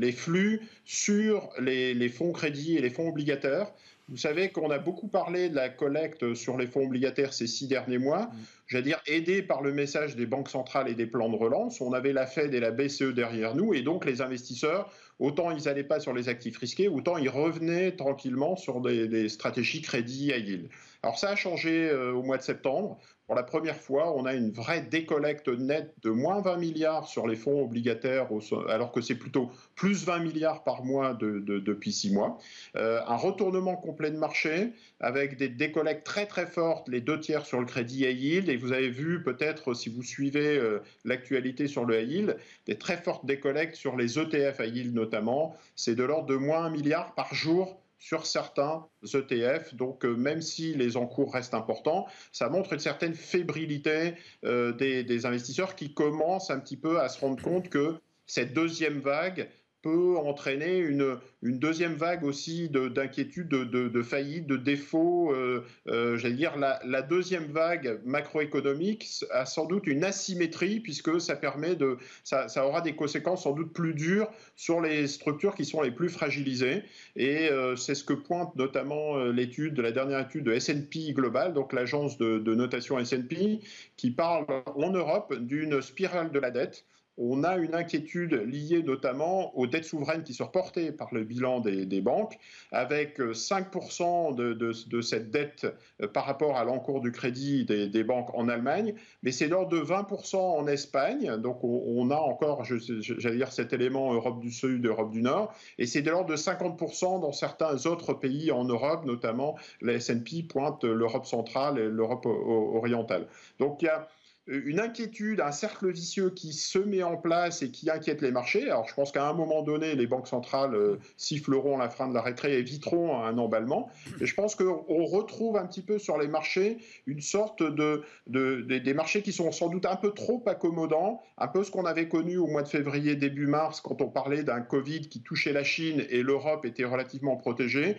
les 0.00 0.12
flux 0.12 0.62
sur 0.86 1.50
les, 1.60 2.08
fonds 2.08 2.32
crédits 2.32 2.78
et 2.78 2.80
les 2.80 2.88
fonds 2.88 3.10
obligataires. 3.10 3.70
Vous 4.08 4.16
savez 4.16 4.48
qu'on 4.48 4.70
a 4.70 4.78
beaucoup 4.78 5.08
parlé 5.08 5.50
de 5.50 5.54
la 5.54 5.68
collecte 5.68 6.32
sur 6.32 6.56
les 6.56 6.66
fonds 6.66 6.86
obligataires 6.86 7.34
ces 7.34 7.46
six 7.46 7.66
derniers 7.66 7.98
mois. 7.98 8.22
Mmh. 8.22 8.36
J'allais 8.68 8.84
dire, 8.84 9.02
aidé 9.06 9.42
par 9.42 9.60
le 9.60 9.74
message 9.74 10.16
des 10.16 10.24
banques 10.24 10.48
centrales 10.48 10.88
et 10.88 10.94
des 10.94 11.04
plans 11.04 11.28
de 11.28 11.36
relance. 11.36 11.82
On 11.82 11.92
avait 11.92 12.14
la 12.14 12.26
Fed 12.26 12.54
et 12.54 12.60
la 12.60 12.70
BCE 12.70 13.12
derrière 13.14 13.54
nous, 13.54 13.74
et 13.74 13.82
donc 13.82 14.06
les 14.06 14.22
investisseurs 14.22 14.90
Autant 15.18 15.50
ils 15.50 15.64
n'allaient 15.64 15.84
pas 15.84 16.00
sur 16.00 16.12
les 16.12 16.28
actifs 16.28 16.58
risqués, 16.58 16.88
autant 16.88 17.16
ils 17.16 17.28
revenaient 17.28 17.92
tranquillement 17.96 18.56
sur 18.56 18.80
des, 18.80 19.28
stratégies 19.28 19.82
crédit 19.82 20.32
à 20.32 20.38
yield. 20.38 20.68
Alors 21.02 21.18
ça 21.18 21.30
a 21.30 21.36
changé 21.36 21.88
euh, 21.90 22.12
au 22.12 22.22
mois 22.22 22.38
de 22.38 22.42
septembre. 22.42 22.98
Pour 23.28 23.34
la 23.34 23.42
première 23.42 23.76
fois, 23.76 24.16
on 24.16 24.24
a 24.24 24.32
une 24.32 24.50
vraie 24.50 24.80
décollecte 24.80 25.48
nette 25.48 25.92
de 26.02 26.08
moins 26.08 26.40
20 26.40 26.56
milliards 26.56 27.06
sur 27.06 27.28
les 27.28 27.36
fonds 27.36 27.62
obligataires, 27.62 28.26
alors 28.70 28.90
que 28.90 29.02
c'est 29.02 29.16
plutôt 29.16 29.50
plus 29.74 30.06
20 30.06 30.20
milliards 30.20 30.64
par 30.64 30.82
mois 30.82 31.12
depuis 31.12 31.92
six 31.92 32.10
mois. 32.10 32.38
Euh, 32.76 33.02
un 33.06 33.16
retournement 33.16 33.76
complet 33.76 34.10
de 34.10 34.16
marché 34.16 34.72
avec 35.00 35.36
des 35.36 35.50
décollectes 35.50 36.06
très 36.06 36.24
très 36.24 36.46
fortes, 36.46 36.88
les 36.88 37.02
deux 37.02 37.20
tiers 37.20 37.44
sur 37.44 37.60
le 37.60 37.66
crédit 37.66 38.06
high 38.06 38.18
yield. 38.18 38.48
Et 38.48 38.56
vous 38.56 38.72
avez 38.72 38.88
vu 38.88 39.22
peut-être, 39.22 39.74
si 39.74 39.90
vous 39.90 40.02
suivez 40.02 40.56
euh, 40.56 40.82
l'actualité 41.04 41.68
sur 41.68 41.84
le 41.84 42.00
high 42.00 42.10
yield, 42.10 42.38
des 42.64 42.78
très 42.78 42.96
fortes 42.96 43.26
décollectes 43.26 43.74
sur 43.74 43.94
les 43.94 44.18
ETF 44.18 44.60
high 44.60 44.74
yield 44.74 44.94
notamment. 44.94 45.54
C'est 45.76 45.94
de 45.94 46.02
l'ordre 46.02 46.28
de 46.28 46.36
moins 46.36 46.64
1 46.64 46.70
milliard 46.70 47.14
par 47.14 47.34
jour 47.34 47.78
sur 47.98 48.26
certains 48.26 48.86
ETF. 49.02 49.74
Donc, 49.74 50.04
euh, 50.04 50.14
même 50.14 50.40
si 50.40 50.74
les 50.74 50.96
encours 50.96 51.34
restent 51.34 51.54
importants, 51.54 52.06
ça 52.32 52.48
montre 52.48 52.72
une 52.72 52.78
certaine 52.78 53.14
fébrilité 53.14 54.14
euh, 54.44 54.72
des, 54.72 55.26
investisseurs 55.26 55.74
qui 55.74 55.92
commencent 55.92 56.50
un 56.50 56.60
petit 56.60 56.76
peu 56.76 57.00
à 57.00 57.08
se 57.08 57.20
rendre 57.20 57.42
compte 57.42 57.68
que 57.68 58.00
cette 58.26 58.52
deuxième 58.54 59.00
vague 59.00 59.48
peut 59.82 60.16
entraîner 60.16 60.78
une, 60.78 61.18
deuxième 61.42 61.94
vague 61.94 62.24
aussi 62.24 62.68
d'inquiétude, 62.68 63.48
de, 63.48 63.64
de, 63.64 63.88
de, 63.88 64.02
faillite, 64.02 64.46
de 64.46 64.56
défaut. 64.56 65.32
Euh, 65.32 65.64
euh, 65.88 66.16
J'allais 66.16 66.34
dire, 66.34 66.56
la, 66.56 67.02
deuxième 67.02 67.44
vague 67.44 68.00
macroéconomique 68.04 69.08
a 69.30 69.46
sans 69.46 69.66
doute 69.66 69.86
une 69.86 70.04
asymétrie 70.04 70.80
puisque 70.80 71.20
ça 71.20 71.36
permet 71.36 71.76
de, 71.76 71.98
ça, 72.24 72.48
aura 72.66 72.80
des 72.80 72.94
conséquences 72.94 73.44
sans 73.44 73.52
doute 73.52 73.72
plus 73.72 73.94
dures 73.94 74.30
sur 74.56 74.80
les 74.80 75.06
structures 75.06 75.54
qui 75.54 75.64
sont 75.64 75.82
les 75.82 75.92
plus 75.92 76.08
fragilisées. 76.08 76.82
Et 77.14 77.48
euh, 77.50 77.76
c'est 77.76 77.94
ce 77.94 78.04
que 78.04 78.14
pointe 78.14 78.54
notamment 78.56 79.16
l'étude, 79.26 79.78
la 79.78 79.92
dernière 79.92 80.20
étude 80.20 80.44
de 80.44 80.52
S&P 80.52 81.12
Global, 81.12 81.54
donc 81.54 81.72
l'agence 81.72 82.18
de, 82.18 82.38
de 82.38 82.54
notation 82.54 82.98
S&P, 82.98 83.60
qui 83.96 84.10
parle 84.10 84.44
en 84.66 84.90
Europe 84.90 85.34
d'une 85.34 85.80
spirale 85.80 86.32
de 86.32 86.38
la 86.38 86.50
dette 86.50 86.84
on 87.18 87.44
a 87.44 87.56
une 87.56 87.74
inquiétude 87.74 88.32
liée 88.32 88.82
notamment 88.82 89.56
aux 89.58 89.66
dettes 89.66 89.84
souveraines 89.84 90.22
qui 90.22 90.34
sont 90.34 90.46
reportées 90.46 90.92
par 90.92 91.12
le 91.12 91.24
bilan 91.24 91.60
des, 91.60 92.00
banques, 92.00 92.38
avec 92.72 93.18
5% 93.18 94.34
de, 94.34 94.52
de, 94.54 95.00
cette 95.02 95.30
dette 95.30 95.66
par 96.12 96.24
rapport 96.24 96.56
à 96.56 96.64
l'encours 96.64 97.00
du 97.00 97.12
crédit 97.12 97.64
des, 97.64 98.04
banques 98.04 98.32
en 98.34 98.48
Allemagne, 98.48 98.94
mais 99.22 99.32
c'est 99.32 99.48
l'ordre 99.48 99.70
de 99.70 99.80
20% 99.80 100.36
en 100.36 100.66
Espagne, 100.68 101.36
donc 101.38 101.64
on, 101.64 102.10
a 102.10 102.16
encore, 102.16 102.64
j'allais 102.64 103.36
dire, 103.36 103.52
cet 103.52 103.72
élément 103.72 104.14
Europe 104.14 104.40
du 104.40 104.52
Sud, 104.52 104.86
Europe 104.86 105.10
du 105.10 105.22
Nord, 105.22 105.52
et 105.78 105.86
c'est 105.86 106.02
de 106.02 106.10
l'ordre 106.10 106.30
de 106.30 106.36
50% 106.36 107.20
dans 107.20 107.32
certains 107.32 107.86
autres 107.86 108.14
pays 108.14 108.52
en 108.52 108.64
Europe, 108.64 109.04
notamment 109.04 109.56
la 109.80 109.94
S&P 109.94 110.44
pointe 110.44 110.84
l'Europe 110.84 111.26
centrale 111.26 111.78
et 111.78 111.88
l'Europe 111.88 112.26
orientale. 112.26 113.26
Donc 113.58 113.82
il 113.82 113.86
y 113.86 113.88
a 113.88 114.08
une 114.48 114.80
inquiétude, 114.80 115.40
un 115.40 115.52
cercle 115.52 115.90
vicieux 115.90 116.30
qui 116.30 116.54
se 116.54 116.78
met 116.78 117.02
en 117.02 117.16
place 117.16 117.62
et 117.62 117.70
qui 117.70 117.90
inquiète 117.90 118.22
les 118.22 118.30
marchés. 118.30 118.64
Alors 118.64 118.88
je 118.88 118.94
pense 118.94 119.12
qu'à 119.12 119.28
un 119.28 119.34
moment 119.34 119.62
donné, 119.62 119.94
les 119.94 120.06
banques 120.06 120.26
centrales 120.26 120.74
euh, 120.74 120.96
siffleront 121.18 121.76
la 121.76 121.90
fin 121.90 122.08
de 122.08 122.14
la 122.14 122.22
récré 122.22 122.54
et 122.54 122.58
éviteront 122.58 123.22
un 123.22 123.36
emballement. 123.36 123.90
Et 124.20 124.26
je 124.26 124.34
pense 124.34 124.54
qu'on 124.54 125.04
retrouve 125.04 125.56
un 125.58 125.66
petit 125.66 125.82
peu 125.82 125.98
sur 125.98 126.16
les 126.18 126.28
marchés 126.28 126.78
une 127.06 127.20
sorte 127.20 127.62
de, 127.62 128.02
des 128.26 128.94
marchés 128.94 129.22
qui 129.22 129.32
sont 129.32 129.52
sans 129.52 129.68
doute 129.68 129.84
un 129.84 129.96
peu 129.96 130.12
trop 130.12 130.42
accommodants, 130.46 131.22
un 131.36 131.48
peu 131.48 131.62
ce 131.62 131.70
qu'on 131.70 131.84
avait 131.84 132.08
connu 132.08 132.38
au 132.38 132.46
mois 132.46 132.62
de 132.62 132.68
février, 132.68 133.16
début 133.16 133.46
mars, 133.46 133.80
quand 133.80 134.00
on 134.00 134.08
parlait 134.08 134.42
d'un 134.42 134.62
Covid 134.62 135.08
qui 135.08 135.20
touchait 135.20 135.52
la 135.52 135.64
Chine 135.64 136.04
et 136.08 136.22
l'Europe 136.22 136.64
était 136.64 136.84
relativement 136.84 137.36
protégée. 137.36 137.96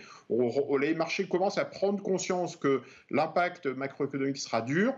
les 0.80 0.96
marchés 0.96 1.28
commencent 1.28 1.60
à 1.60 1.66
prendre 1.66 2.02
conscience 2.02 2.56
que 2.56 2.82
l'impact 3.12 3.68
macroéconomique 3.68 4.38
sera 4.38 4.62
dur 4.62 4.96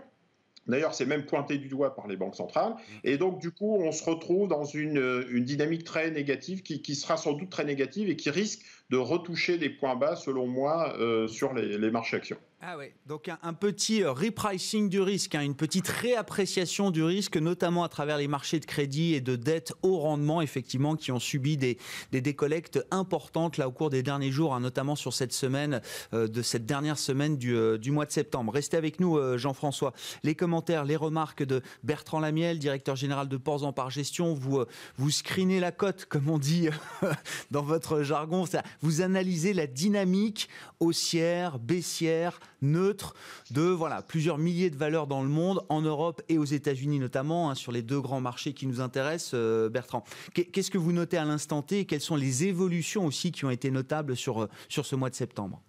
D'ailleurs, 0.66 0.94
c'est 0.94 1.06
même 1.06 1.24
pointé 1.24 1.58
du 1.58 1.68
doigt 1.68 1.94
par 1.94 2.06
les 2.06 2.16
banques 2.16 2.36
centrales. 2.36 2.72
Mmh. 2.72 2.94
Et 3.04 3.18
donc, 3.18 3.40
du 3.40 3.50
coup, 3.50 3.76
on 3.76 3.90
se 3.92 4.04
retrouve 4.04 4.48
dans 4.48 4.64
une, 4.64 5.24
dynamique 5.44 5.84
très 5.84 6.10
négative 6.10 6.62
qui, 6.62 6.94
sera 6.94 7.16
sans 7.16 7.32
doute 7.32 7.50
très 7.50 7.64
négative 7.64 8.08
et 8.08 8.16
qui 8.16 8.30
risque 8.30 8.62
de 8.90 8.96
retoucher 8.96 9.58
des 9.58 9.70
points 9.70 9.96
bas, 9.96 10.16
selon 10.16 10.46
moi, 10.46 10.94
euh, 10.98 11.26
sur 11.26 11.52
les 11.52 11.90
marchés 11.90 12.16
actions. 12.16 12.38
Ah 12.64 12.76
ouais, 12.78 12.94
donc 13.06 13.28
un, 13.28 13.54
petit 13.54 14.04
euh, 14.04 14.12
repricing 14.12 14.88
du 14.88 15.00
risque, 15.00 15.34
hein, 15.34 15.40
une 15.42 15.56
petite 15.56 15.88
réappréciation 15.88 16.92
du 16.92 17.02
risque, 17.02 17.36
notamment 17.36 17.82
à 17.82 17.88
travers 17.88 18.18
les 18.18 18.28
marchés 18.28 18.60
de 18.60 18.66
crédit 18.66 19.14
et 19.14 19.20
de 19.20 19.34
dette 19.34 19.72
au 19.82 19.98
rendement, 19.98 20.40
effectivement, 20.40 20.94
qui 20.94 21.10
ont 21.10 21.18
subi 21.18 21.56
des, 21.56 21.76
des 22.12 22.20
décollectes 22.20 22.86
importantes 22.92 23.56
là 23.56 23.66
au 23.66 23.72
cours 23.72 23.90
des 23.90 24.04
derniers 24.04 24.30
jours, 24.30 24.54
hein, 24.54 24.60
notamment 24.60 24.94
sur 24.94 25.12
cette 25.12 25.32
semaine, 25.32 25.80
euh, 26.14 26.28
de 26.28 26.40
cette 26.40 26.64
dernière 26.64 27.00
semaine 27.00 27.36
du, 27.36 27.56
euh, 27.56 27.78
du, 27.78 27.90
mois 27.90 28.06
de 28.06 28.12
septembre. 28.12 28.52
Restez 28.52 28.76
avec 28.76 29.00
nous, 29.00 29.18
Jean-François. 29.36 29.92
Les 30.22 30.36
commentaires, 30.36 30.84
les 30.84 30.94
remarques 30.94 31.42
de 31.42 31.62
Bertrand 31.82 32.20
Lamiel, 32.20 32.60
directeur 32.60 32.94
général 32.94 33.26
de 33.28 33.36
Ports 33.38 33.64
en 33.64 33.72
Par 33.72 33.90
Gestion, 33.90 34.34
vous, 34.34 34.62
vous 34.98 35.10
screenez 35.10 35.58
la 35.58 35.72
cote, 35.72 36.04
comme 36.04 36.28
on 36.28 36.38
dit 36.38 36.68
dans 37.50 37.62
votre 37.62 38.04
jargon, 38.04 38.44
vous 38.82 39.00
analysez 39.00 39.52
la 39.52 39.66
dynamique 39.66 40.48
haussière, 40.78 41.58
baissière, 41.58 42.38
neutre 42.62 43.14
de 43.50 43.62
voilà, 43.62 44.02
plusieurs 44.02 44.38
milliers 44.38 44.70
de 44.70 44.76
valeurs 44.76 45.06
dans 45.06 45.22
le 45.22 45.28
monde, 45.28 45.64
en 45.68 45.82
Europe 45.82 46.22
et 46.28 46.38
aux 46.38 46.44
États-Unis 46.44 46.98
notamment, 46.98 47.50
hein, 47.50 47.54
sur 47.54 47.72
les 47.72 47.82
deux 47.82 48.00
grands 48.00 48.20
marchés 48.20 48.54
qui 48.54 48.66
nous 48.66 48.80
intéressent, 48.80 49.32
euh, 49.34 49.68
Bertrand. 49.68 50.04
Qu'est-ce 50.34 50.70
que 50.70 50.78
vous 50.78 50.92
notez 50.92 51.16
à 51.16 51.24
l'instant 51.24 51.62
T 51.62 51.80
et 51.80 51.84
quelles 51.84 52.00
sont 52.00 52.16
les 52.16 52.44
évolutions 52.44 53.06
aussi 53.06 53.32
qui 53.32 53.44
ont 53.44 53.50
été 53.50 53.70
notables 53.70 54.16
sur, 54.16 54.42
euh, 54.42 54.48
sur 54.68 54.86
ce 54.86 54.96
mois 54.96 55.10
de 55.10 55.14
septembre? 55.14 55.62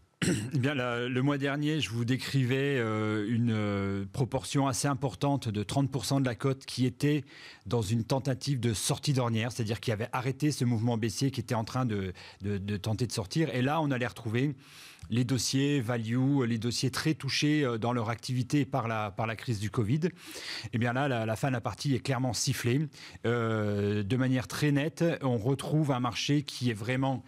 Eh 0.54 0.58
bien, 0.58 0.74
le 0.74 1.22
mois 1.22 1.38
dernier, 1.38 1.80
je 1.80 1.90
vous 1.90 2.06
décrivais 2.06 2.78
euh, 2.78 3.26
une 3.30 4.08
proportion 4.12 4.68
assez 4.68 4.88
importante 4.88 5.50
de 5.50 5.64
30% 5.64 6.22
de 6.22 6.26
la 6.26 6.36
cote 6.36 6.66
qui 6.66 6.86
était 6.86 7.24
dans 7.66 7.82
une 7.82 8.04
tentative 8.04 8.60
de 8.60 8.74
sortie 8.74 9.14
d'ornière, 9.14 9.52
c'est-à-dire 9.52 9.80
qui 9.80 9.92
avait 9.92 10.10
arrêté 10.12 10.52
ce 10.52 10.66
mouvement 10.66 10.98
baissier 10.98 11.32
qui 11.32 11.40
était 11.40 11.56
en 11.56 11.64
train 11.64 11.86
de, 11.86 12.14
tenter 12.78 13.08
de 13.08 13.12
sortir. 13.12 13.54
Et 13.54 13.62
là, 13.62 13.82
on 13.82 13.92
allait 13.92 14.08
retrouver 14.08 14.56
les 15.10 15.26
dossiers 15.26 15.82
value, 15.82 16.44
les 16.48 16.58
dossiers 16.58 16.90
très 16.90 17.14
touchés 17.14 17.64
euh, 17.64 17.78
dans 17.78 17.94
leur 17.94 18.10
activité 18.10 18.66
par 18.66 18.88
la, 18.88 19.36
crise 19.36 19.60
du 19.60 19.70
Covid, 19.70 20.02
eh 20.72 20.78
bien 20.78 20.94
là, 20.94 21.26
la, 21.26 21.36
fin 21.36 21.50
de 21.50 21.54
la 21.54 21.62
partie 21.62 21.94
est 21.94 22.00
clairement 22.00 22.34
sifflée. 22.34 22.88
Euh, 23.26 24.04
de 24.04 24.18
manière 24.18 24.48
très 24.48 24.72
nette, 24.72 25.04
on 25.22 25.38
retrouve 25.38 25.92
un 25.92 26.00
marché 26.00 26.44
qui 26.44 26.70
est 26.70 26.76
vraiment 26.76 27.24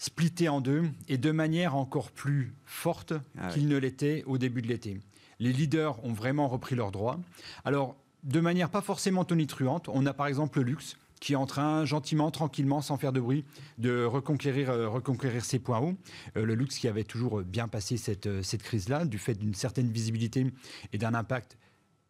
splitté 0.00 0.48
en 0.48 0.62
deux 0.62 0.84
et 1.08 1.18
de 1.18 1.30
manière 1.30 1.76
encore 1.76 2.10
plus 2.10 2.54
forte 2.64 3.12
ah 3.38 3.50
qu'il 3.50 3.68
ne 3.68 3.76
l'était 3.76 4.24
au 4.26 4.38
début 4.38 4.62
de 4.62 4.66
l'été. 4.66 4.98
Les 5.40 5.52
leaders 5.52 6.02
ont 6.04 6.14
vraiment 6.14 6.48
repris 6.48 6.74
leurs 6.74 6.90
droits. 6.90 7.20
Alors, 7.66 7.96
de 8.22 8.40
manière 8.40 8.70
pas 8.70 8.80
forcément 8.80 9.26
tonitruante, 9.26 9.90
on 9.92 10.06
a 10.06 10.14
par 10.14 10.26
exemple 10.26 10.58
le 10.60 10.64
luxe 10.64 10.96
qui 11.20 11.34
est 11.34 11.36
en 11.36 11.44
train 11.44 11.84
gentiment, 11.84 12.30
tranquillement, 12.30 12.80
sans 12.80 12.96
faire 12.96 13.12
de 13.12 13.20
bruit, 13.20 13.44
de 13.76 14.04
reconquérir, 14.04 14.70
euh, 14.70 14.88
reconquérir 14.88 15.44
ses 15.44 15.58
points 15.58 15.78
hauts. 15.78 15.94
Euh, 16.38 16.46
le 16.46 16.54
luxe 16.54 16.78
qui 16.78 16.88
avait 16.88 17.04
toujours 17.04 17.42
bien 17.42 17.68
passé 17.68 17.98
cette, 17.98 18.26
euh, 18.26 18.42
cette 18.42 18.62
crise-là, 18.62 19.04
du 19.04 19.18
fait 19.18 19.34
d'une 19.34 19.52
certaine 19.52 19.90
visibilité 19.90 20.46
et 20.94 20.98
d'un 20.98 21.12
impact 21.12 21.58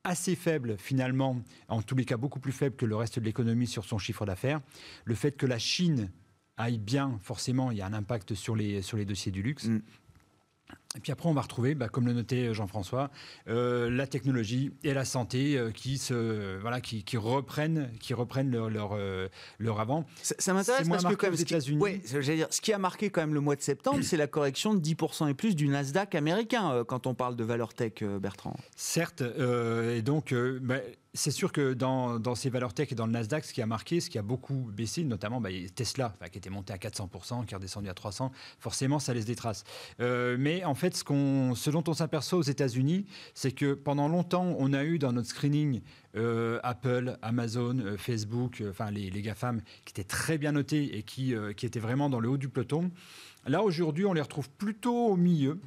assez 0.05 0.37
faible 0.37 0.77
finalement, 0.79 1.43
en 1.69 1.83
tous 1.83 1.97
les 1.97 2.05
cas 2.05 2.17
beaucoup 2.17 2.39
plus 2.39 2.53
faible 2.53 2.77
que 2.77 2.87
le 2.87 2.95
reste 2.95 3.19
de 3.19 3.25
l'économie 3.25 3.67
sur 3.67 3.85
son 3.85 3.99
chiffre 3.99 4.25
d'affaires. 4.27 4.61
Le 5.05 5.17
fait 5.17 5.33
que 5.33 5.45
la 5.45 5.59
Chine 5.59 6.09
aille 6.61 6.79
bien, 6.79 7.19
forcément, 7.23 7.71
il 7.71 7.79
y 7.79 7.83
a 7.83 7.87
un 7.87 7.93
impact 7.93 8.35
sur 8.35 8.57
les, 8.57 8.83
sur 8.83 8.97
les 8.97 9.05
dossiers 9.05 9.33
du 9.33 9.43
luxe. 9.43 9.67
Mm. 9.67 9.81
Et 10.97 11.01
puis 11.01 11.13
après, 11.13 11.29
on 11.29 11.35
va 11.35 11.43
retrouver, 11.43 11.77
bah, 11.77 11.89
comme 11.89 12.07
le 12.07 12.13
notait 12.13 12.53
Jean-François, 12.53 13.11
euh, 13.49 13.89
la 13.91 14.09
technologie 14.09 14.73
et 14.83 14.93
la 14.93 15.05
santé 15.05 15.57
euh, 15.57 15.71
qui, 15.71 15.99
se, 15.99 16.59
voilà, 16.59 16.81
qui, 16.81 17.05
qui, 17.05 17.17
reprennent, 17.17 17.93
qui 18.01 18.13
reprennent 18.13 18.51
leur, 18.51 18.71
leur, 18.71 18.91
euh, 18.95 19.29
leur 19.61 19.79
avant. 19.79 20.05
Ça, 20.21 20.53
m'intéresse 20.53 20.89
parce 20.89 21.05
que, 21.05 21.15
comme, 21.15 21.37
ce, 21.37 21.45
dire, 22.33 22.49
ce 22.51 22.61
qui 22.61 22.73
a 22.73 22.79
marqué 22.79 23.11
quand 23.11 23.21
même 23.21 23.35
le 23.35 23.41
mois 23.41 23.55
de 23.55 23.63
septembre, 23.63 24.01
c'est 24.03 24.17
la 24.17 24.27
correction 24.27 24.75
de 24.75 24.81
10% 24.81 25.31
et 25.31 25.35
plus 25.35 25.55
du 25.55 25.69
Nasdaq 25.69 26.17
américain 26.17 26.85
quand 26.89 27.07
on 27.07 27.15
parle 27.15 27.37
de 27.37 27.45
valeur 27.45 27.73
tech, 27.73 28.03
Bertrand. 28.03 28.57
Certes, 28.75 29.23
et 29.23 30.03
donc, 30.03 30.35
bah, 30.61 30.81
c'est 31.13 31.33
sûr 31.33 31.51
que 31.51 31.75
dans, 31.75 32.21
dans, 32.21 32.35
ces 32.35 32.51
valeurs 32.51 32.73
tech 32.73 32.93
et 32.93 32.95
dans 32.95 33.07
le 33.07 33.13
Nasdaq, 33.13 33.45
ce 33.45 33.53
qui 33.53 33.63
a 33.63 33.67
marqué, 33.67 34.01
ce 34.01 34.09
qui 34.09 34.19
a 34.19 34.23
beaucoup 34.23 34.71
baissé, 34.73 35.03
notamment 35.03 35.41
bah, 35.41 35.51
Tesla, 35.75 36.15
qui 36.31 36.39
était 36.39 36.51
monté 36.51 36.73
à 36.73 36.77
400%, 36.77 37.47
qui 37.47 37.55
est 37.55 37.57
redescendu 37.57 37.89
à 37.89 37.93
300%, 37.93 38.31
forcément, 38.59 39.01
ça 39.01 39.13
laisse 39.13 39.25
des 39.25 39.35
traces. 39.35 39.65
Euh, 40.01 40.37
mais 40.39 40.65
en 40.65 40.75
fait, 40.75 40.97
ce, 40.97 41.03
qu'on, 41.03 41.55
ce 41.57 41.71
dont 41.71 41.83
on 41.89 41.95
s'aperçoit 41.95 42.39
aux 42.39 42.43
États-Unis, 42.43 43.07
c'est 43.35 43.53
que 43.53 43.75
pendant 43.75 44.09
longtemps, 44.09 44.55
on 44.59 44.73
a 44.73 44.85
eu 44.85 44.99
dans 44.99 45.13
notre 45.13 45.29
screening 45.29 45.81
euh, 46.17 46.61
Apple, 46.63 47.19
Amazon, 47.23 47.79
euh, 47.79 47.97
Facebook, 47.97 48.63
enfin 48.69 48.91
les, 48.91 49.11
les 49.11 49.23
GAFAM, 49.23 49.63
qui 49.85 49.93
étaient 49.93 50.05
très 50.05 50.39
bien 50.39 50.53
notés 50.53 50.97
et 50.97 51.03
qui, 51.03 51.35
qui 51.57 51.67
étaient 51.67 51.81
vraiment 51.81 52.09
dans 52.09 52.21
le 52.21 52.29
haut 52.29 52.39
du 52.39 52.49
peloton. 52.49 52.91
Là, 53.47 53.63
aujourd'hui, 53.63 54.07
on 54.07 54.13
les 54.13 54.21
retrouve 54.21 54.49
plutôt 54.51 55.07
au 55.07 55.17
milieu. 55.17 55.59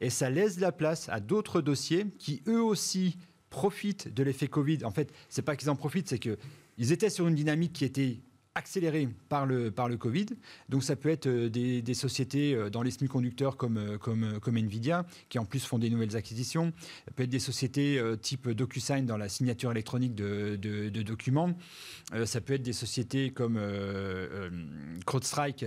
Et 0.00 0.10
ça 0.10 0.30
laisse 0.30 0.60
la 0.60 0.72
place 0.72 1.08
à 1.08 1.20
d'autres 1.20 1.60
dossiers 1.60 2.06
qui, 2.18 2.42
eux 2.46 2.62
aussi, 2.62 3.16
profitent 3.54 4.12
de 4.12 4.24
l'effet 4.24 4.48
Covid. 4.48 4.84
En 4.84 4.90
fait, 4.90 5.12
c'est 5.28 5.42
pas 5.42 5.54
qu'ils 5.54 5.70
en 5.70 5.76
profitent, 5.76 6.08
c'est 6.08 6.18
qu'ils 6.18 6.90
étaient 6.90 7.08
sur 7.08 7.28
une 7.28 7.36
dynamique 7.36 7.72
qui 7.72 7.84
était 7.84 8.18
accélérée 8.56 9.08
par 9.28 9.46
le, 9.46 9.70
par 9.70 9.88
le 9.88 9.96
Covid. 9.96 10.26
Donc 10.68 10.82
ça 10.82 10.96
peut 10.96 11.08
être 11.08 11.26
euh, 11.26 11.48
des, 11.48 11.94
sociétés 11.94 12.54
euh, 12.54 12.68
dans 12.68 12.82
les 12.82 12.90
semi-conducteurs 12.90 13.56
comme, 13.56 13.78
euh, 13.78 13.98
comme, 13.98 14.40
comme 14.40 14.56
Nvidia, 14.56 15.06
qui 15.28 15.38
en 15.38 15.44
plus 15.44 15.64
font 15.64 15.78
des 15.78 15.88
nouvelles 15.88 16.16
acquisitions. 16.16 16.72
Ça 17.06 17.12
peut 17.14 17.22
être 17.22 17.30
des 17.30 17.38
sociétés 17.38 18.00
type 18.22 18.48
DocuSign 18.48 19.06
dans 19.06 19.16
la 19.16 19.28
signature 19.28 19.70
électronique 19.70 20.16
de, 20.16 20.56
de, 20.56 21.02
documents. 21.02 21.52
ça 22.24 22.40
peut 22.40 22.54
être 22.54 22.62
des 22.62 22.72
sociétés 22.72 23.30
comme 23.30 23.60
CrowdStrike 25.06 25.66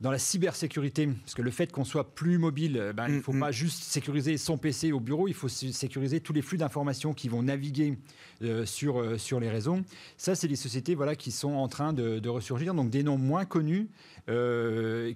dans 0.00 0.10
la 0.10 0.18
cybersécurité, 0.18 1.06
parce 1.06 1.34
que 1.34 1.42
le 1.42 1.50
fait 1.50 1.70
qu'on 1.70 1.84
soit 1.84 2.14
plus 2.14 2.38
mobile, 2.38 2.78
euh, 2.78 2.92
ben, 2.92 3.08
il 3.08 3.16
ne 3.16 3.20
faut 3.20 3.32
mm, 3.32 3.36
mm. 3.36 3.40
pas 3.40 3.52
juste 3.52 3.82
sécuriser 3.82 4.38
son 4.38 4.56
PC 4.56 4.92
au 4.92 5.00
bureau, 5.00 5.28
il 5.28 5.34
faut 5.34 5.48
sécuriser 5.48 6.20
tous 6.20 6.32
les 6.32 6.42
flux 6.42 6.56
d'informations 6.56 7.12
qui 7.12 7.28
vont 7.28 7.42
naviguer 7.42 7.98
euh, 8.42 8.64
sur, 8.64 8.98
euh, 8.98 9.18
sur 9.18 9.40
les 9.40 9.50
réseaux. 9.50 9.78
Ça, 10.16 10.34
c'est 10.34 10.48
des 10.48 10.56
sociétés 10.56 10.94
voilà, 10.94 11.16
qui 11.16 11.30
sont 11.30 11.52
en 11.52 11.68
train 11.68 11.92
de, 11.92 12.28
ressurgir, 12.28 12.74
donc 12.74 12.90
des 12.90 13.02
noms 13.02 13.18
moins 13.18 13.44
connus 13.44 13.90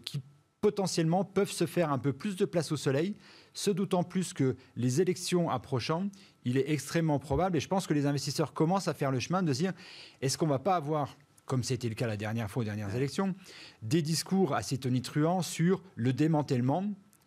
qui 0.04 0.20
potentiellement 0.60 1.24
peuvent 1.24 1.50
se 1.50 1.66
faire 1.66 1.92
un 1.92 1.98
peu 1.98 2.12
plus 2.12 2.34
de 2.36 2.44
place 2.44 2.72
au 2.72 2.76
soleil, 2.76 3.14
ce 3.52 3.70
d'autant 3.70 4.02
plus 4.02 4.32
que 4.32 4.56
les 4.76 5.00
élections 5.00 5.48
approchant, 5.48 6.08
il 6.44 6.56
est 6.56 6.70
extrêmement 6.70 7.18
probable, 7.18 7.56
et 7.56 7.60
je 7.60 7.68
pense 7.68 7.86
que 7.86 7.94
les 7.94 8.06
investisseurs 8.06 8.52
commencent 8.52 8.88
à 8.88 8.94
faire 8.94 9.12
le 9.12 9.20
chemin 9.20 9.42
de 9.42 9.52
se 9.52 9.58
dire, 9.58 9.72
est-ce 10.20 10.36
qu'on 10.36 10.46
ne 10.46 10.50
va 10.50 10.58
pas 10.58 10.74
avoir 10.74 11.16
comme 11.46 11.62
c'était 11.62 11.88
le 11.88 11.94
cas 11.94 12.06
la 12.06 12.16
dernière 12.16 12.50
fois 12.50 12.62
aux 12.62 12.64
dernières 12.64 12.94
élections, 12.94 13.34
des 13.82 14.02
discours 14.02 14.54
assez 14.54 14.78
tonitruants 14.78 15.42
sur 15.42 15.82
le 15.96 16.12
démantèlement 16.12 16.84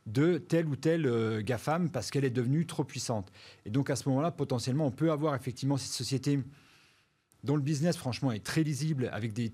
de 0.07 0.37
telle 0.37 0.67
ou 0.67 0.75
telle 0.75 1.05
euh, 1.05 1.41
GAFAM 1.41 1.89
parce 1.89 2.11
qu'elle 2.11 2.25
est 2.25 2.29
devenue 2.29 2.65
trop 2.65 2.83
puissante. 2.83 3.31
Et 3.65 3.69
donc 3.69 3.89
à 3.89 3.95
ce 3.95 4.07
moment-là, 4.09 4.31
potentiellement, 4.31 4.87
on 4.87 4.91
peut 4.91 5.11
avoir 5.11 5.35
effectivement 5.35 5.77
cette 5.77 5.91
société 5.91 6.39
dont 7.43 7.55
le 7.55 7.61
business, 7.61 7.97
franchement, 7.97 8.31
est 8.31 8.43
très 8.43 8.63
lisible, 8.63 9.09
avec 9.13 9.33
des, 9.33 9.49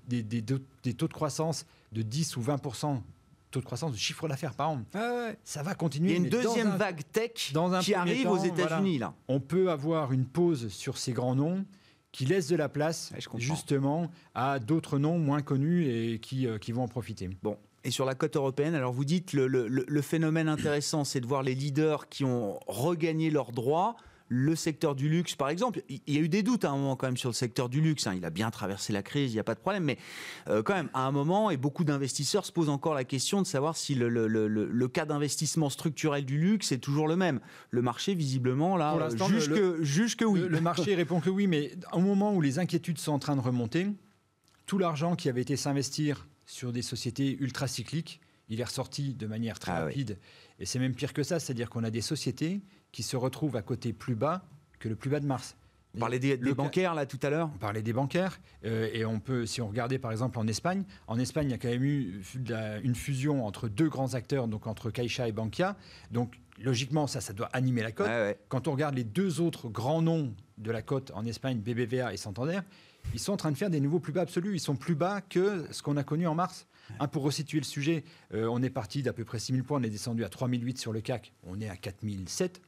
taux 0.46 1.08
de 1.08 1.14
croissance 1.14 1.66
de 1.92 2.02
10 2.02 2.38
ou 2.38 2.42
20% 2.42 3.02
taux 3.52 3.60
de 3.60 3.66
croissance 3.66 3.92
de 3.92 3.98
chiffre 3.98 4.28
d'affaires 4.28 4.56
par 4.56 4.72
an. 4.72 4.82
Ça 5.44 5.62
va 5.62 5.76
continuer. 5.76 6.10
Il 6.10 6.14
y 6.14 6.16
a 6.16 6.24
une 6.24 6.30
deuxième 6.30 6.76
vague 6.76 7.02
tech 7.12 7.54
qui 7.82 7.94
arrive 7.94 8.28
aux 8.28 8.38
États-Unis. 8.38 8.98
là. 8.98 9.14
On 9.28 9.40
peut 9.40 9.70
avoir 9.70 10.12
une 10.12 10.26
pause 10.26 10.70
sur 10.70 10.98
ces 10.98 11.14
grands 11.14 11.36
noms 11.36 11.64
qui 12.14 12.26
laisse 12.26 12.48
de 12.48 12.56
la 12.56 12.70
place 12.70 13.12
justement 13.36 14.10
à 14.36 14.60
d'autres 14.60 15.00
noms 15.00 15.20
moins 15.20 15.42
connus 15.42 15.88
et 15.90 16.20
qui, 16.20 16.48
qui 16.62 16.72
vont 16.72 16.84
en 16.84 16.88
profiter. 16.88 17.30
Bon, 17.42 17.58
et 17.84 17.92
sur 17.92 18.06
la 18.06 18.16
cote 18.16 18.38
européenne, 18.38 18.76
alors 18.76 18.94
vous 18.94 19.04
dites 19.04 19.34
le, 19.34 19.48
le, 19.48 20.02
phénomène 20.02 20.48
intéressant, 20.48 21.04
c'est 21.04 21.20
de 21.20 21.28
voir 21.28 21.44
les 21.44 21.54
leaders 21.54 22.08
qui 22.08 22.24
ont 22.24 22.58
regagné 22.68 23.30
leurs 23.30 23.52
droits. 23.52 23.98
Le 24.30 24.56
secteur 24.56 24.96
du 24.96 25.10
luxe, 25.10 25.36
par 25.36 25.50
exemple, 25.50 25.84
il 25.90 26.02
y 26.08 26.18
a 26.18 26.22
eu 26.22 26.30
des 26.30 26.44
doutes 26.44 26.66
à 26.66 26.70
un 26.70 26.78
moment 26.78 26.96
quand 26.96 27.08
même 27.08 27.18
sur 27.18 27.30
le 27.30 27.34
secteur 27.34 27.70
du 27.70 27.82
luxe. 27.82 28.08
Hein. 28.08 28.16
Il 28.16 28.26
a 28.26 28.30
bien 28.30 28.50
traversé 28.52 28.94
la 28.94 29.04
crise, 29.04 29.32
il 29.32 29.36
n'y 29.36 29.40
a 29.40 29.44
pas 29.44 29.54
de 29.54 29.60
problème. 29.60 29.84
Mais 29.84 29.98
euh, 30.48 30.64
quand 30.64 30.74
même, 30.74 30.90
à 30.94 31.06
un 31.06 31.12
moment, 31.12 31.50
et 31.52 31.58
beaucoup 31.58 31.84
d'investisseurs 31.84 32.46
se 32.46 32.52
posent 32.52 32.70
encore 32.70 32.94
la 32.94 33.04
question 33.04 33.42
de 33.42 33.48
savoir 33.48 33.76
si 33.76 33.96
le, 33.96 34.08
le 34.10 34.88
cas 34.88 35.06
d'investissement 35.06 35.70
structurel 35.70 36.26
du 36.26 36.40
luxe 36.40 36.72
est 36.72 36.80
toujours 36.80 37.08
le 37.08 37.16
même. 37.16 37.40
Le 37.70 37.82
marché, 37.82 38.16
visiblement, 38.16 38.78
là, 38.78 39.10
juge, 39.28 39.50
que, 39.50 39.84
juge 39.84 40.18
que 40.18 40.26
oui. 40.26 40.42
Le, 40.48 40.62
marché 40.62 40.96
répond 40.96 41.20
que 41.20 41.30
oui, 41.30 41.48
mais 41.48 41.72
au 41.92 42.00
moment 42.00 42.34
où 42.34 42.42
les 42.42 42.60
inquiétudes 42.60 42.98
sont 43.00 43.12
en 43.12 43.20
train 43.20 43.36
de 43.36 43.42
remonter, 43.42 43.88
tout 44.66 44.78
l'argent 44.78 45.16
qui 45.16 45.30
avait 45.30 45.42
été 45.42 45.56
s'investir 45.56 46.28
sur 46.46 46.72
des 46.72 46.82
sociétés 46.82 47.38
ultra 47.40 47.68
cycliques, 47.68 48.20
il 48.50 48.60
est 48.60 48.66
ressorti 48.66 49.14
de 49.14 49.26
manière 49.28 49.60
très 49.60 49.72
ah 49.72 49.86
rapide. 49.86 50.18
Et 50.60 50.66
c'est 50.66 50.80
même 50.80 50.96
pire 50.96 51.14
que 51.14 51.24
ça, 51.24 51.40
c'est-à-dire 51.40 51.70
qu'on 51.70 51.84
a 51.84 51.90
des 51.90 52.02
sociétés 52.02 52.62
qui 52.94 53.04
se 53.04 53.18
retrouvent 53.18 53.58
à 53.58 53.62
côté 53.62 53.92
plus 53.92 54.16
bas 54.16 54.46
que 54.80 54.88
le 54.88 54.96
plus 54.96 55.10
bas 55.10 55.20
de 55.20 55.26
Mars. 55.26 55.58
On 55.96 56.00
parlait 56.00 56.20
des, 56.20 56.38
bancaires 56.38 56.96
là 56.96 57.06
tout 57.06 57.20
à 57.22 57.30
l'heure. 57.30 57.52
On 57.54 57.58
parlait 57.58 57.82
des 57.84 57.94
bancaires 57.94 58.40
euh, 58.66 58.90
et 58.94 59.06
on 59.06 59.20
peut, 59.20 59.46
si 59.46 59.62
on 59.62 59.68
regardait 59.68 60.00
par 60.00 60.12
exemple 60.12 60.40
en 60.40 60.48
Espagne, 60.48 60.86
en 61.08 61.20
Espagne 61.20 61.50
il 61.50 61.52
y 61.52 61.54
a 61.54 61.58
quand 61.58 61.68
même 61.68 61.84
eu 61.84 62.24
une 62.84 62.96
fusion 62.96 63.46
entre 63.46 63.68
deux 63.68 63.90
grands 63.90 64.16
acteurs, 64.16 64.48
donc 64.48 64.66
entre 64.66 64.90
Caixa 64.90 65.28
et 65.28 65.32
Bankia. 65.32 65.76
Donc 66.12 66.40
logiquement 66.60 67.06
ça, 67.06 67.22
ça 67.22 67.34
doit 67.34 67.50
animer 67.54 67.84
la 67.84 67.92
cote. 67.92 68.10
Quand 68.48 68.68
on 68.68 68.72
regarde 68.72 68.96
les 68.96 69.04
deux 69.04 69.42
autres 69.42 69.70
grands 69.70 70.02
noms 70.02 70.34
de 70.58 70.72
la 70.72 70.82
cote 70.82 71.12
en 71.14 71.26
Espagne, 71.26 71.60
BBVA 71.60 72.14
et 72.14 72.18
Santander, 72.18 72.62
ils 73.14 73.20
sont 73.20 73.34
en 73.34 73.38
train 73.38 73.52
de 73.52 73.58
faire 73.58 73.70
des 73.70 73.80
nouveaux 73.80 74.00
plus 74.00 74.14
bas 74.14 74.22
absolus. 74.22 74.56
Ils 74.56 74.60
sont 74.60 74.76
plus 74.76 74.96
bas 74.96 75.22
que 75.22 75.68
ce 75.72 75.84
qu'on 75.84 75.98
a 75.98 76.04
connu 76.04 76.26
en 76.26 76.36
mars. 76.36 76.68
Pour 77.12 77.24
resituer 77.24 77.60
le 77.60 77.66
sujet, 77.66 78.04
euh, 78.34 78.48
on 78.52 78.62
est 78.62 78.70
parti 78.70 79.04
d'à 79.04 79.14
peu 79.14 79.24
près 79.24 79.40
6000 79.40 79.64
points, 79.64 79.80
on 79.80 79.84
est 79.84 79.90
descendu 79.90 80.24
à 80.24 80.30
3008 80.30 80.78
sur 80.78 80.92
le 80.92 81.02
CAC, 81.02 81.34
on 81.44 81.60
est 81.62 81.70
à 81.70 81.78
4007. 81.78 82.62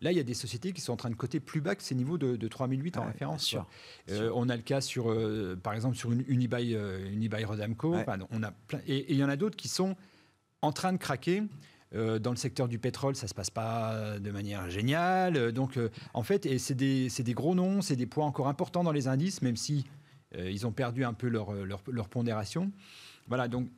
Là, 0.00 0.12
il 0.12 0.16
y 0.16 0.20
a 0.20 0.24
des 0.24 0.34
sociétés 0.34 0.72
qui 0.72 0.80
sont 0.80 0.92
en 0.92 0.96
train 0.96 1.10
de 1.10 1.14
coter 1.14 1.40
plus 1.40 1.60
bas 1.60 1.74
que 1.74 1.82
ces 1.82 1.94
niveaux 1.94 2.16
de, 2.16 2.48
3008 2.48 2.96
en 2.96 3.06
référence. 3.06 3.56
Euh, 4.08 4.30
on 4.34 4.48
a 4.48 4.56
le 4.56 4.62
cas 4.62 4.80
sur, 4.80 5.10
euh, 5.10 5.58
par 5.62 5.74
exemple, 5.74 5.96
sur 5.96 6.10
une 6.10 6.24
Unibail, 6.26 6.78
Unibail 7.12 7.44
Rodamco. 7.44 7.94
on 8.30 8.42
a 8.42 8.52
et 8.86 9.12
il 9.12 9.18
y 9.18 9.24
en 9.24 9.28
a 9.28 9.36
d'autres 9.36 9.56
qui 9.56 9.68
sont 9.68 9.96
en 10.62 10.72
train 10.72 10.92
de 10.92 10.98
craquer. 10.98 11.42
Euh, 11.92 12.20
dans 12.20 12.30
le 12.30 12.36
secteur 12.36 12.68
du 12.68 12.78
pétrole, 12.78 13.16
ça 13.16 13.26
se 13.26 13.34
passe 13.34 13.50
pas 13.50 14.18
de 14.20 14.30
manière 14.30 14.70
géniale. 14.70 15.36
Euh, 15.36 15.52
donc, 15.52 15.76
euh, 15.76 15.88
en 16.14 16.22
fait, 16.22 16.46
et 16.46 16.58
c'est 16.58 16.74
des, 16.74 17.08
des, 17.08 17.34
gros 17.34 17.54
noms, 17.54 17.82
c'est 17.82 17.96
des 17.96 18.06
poids 18.06 18.24
encore 18.24 18.46
importants 18.46 18.84
dans 18.84 18.92
les 18.92 19.08
indices, 19.08 19.42
même 19.42 19.56
si 19.56 19.84
ils 20.38 20.64
ont 20.64 20.70
perdu 20.70 21.02
un 21.02 21.12
peu 21.12 21.26
leur, 21.26 21.52
leur, 21.52 21.82
leur 21.90 22.08
pondération. 22.08 22.70
Voilà, 23.26 23.48
donc 23.48 23.68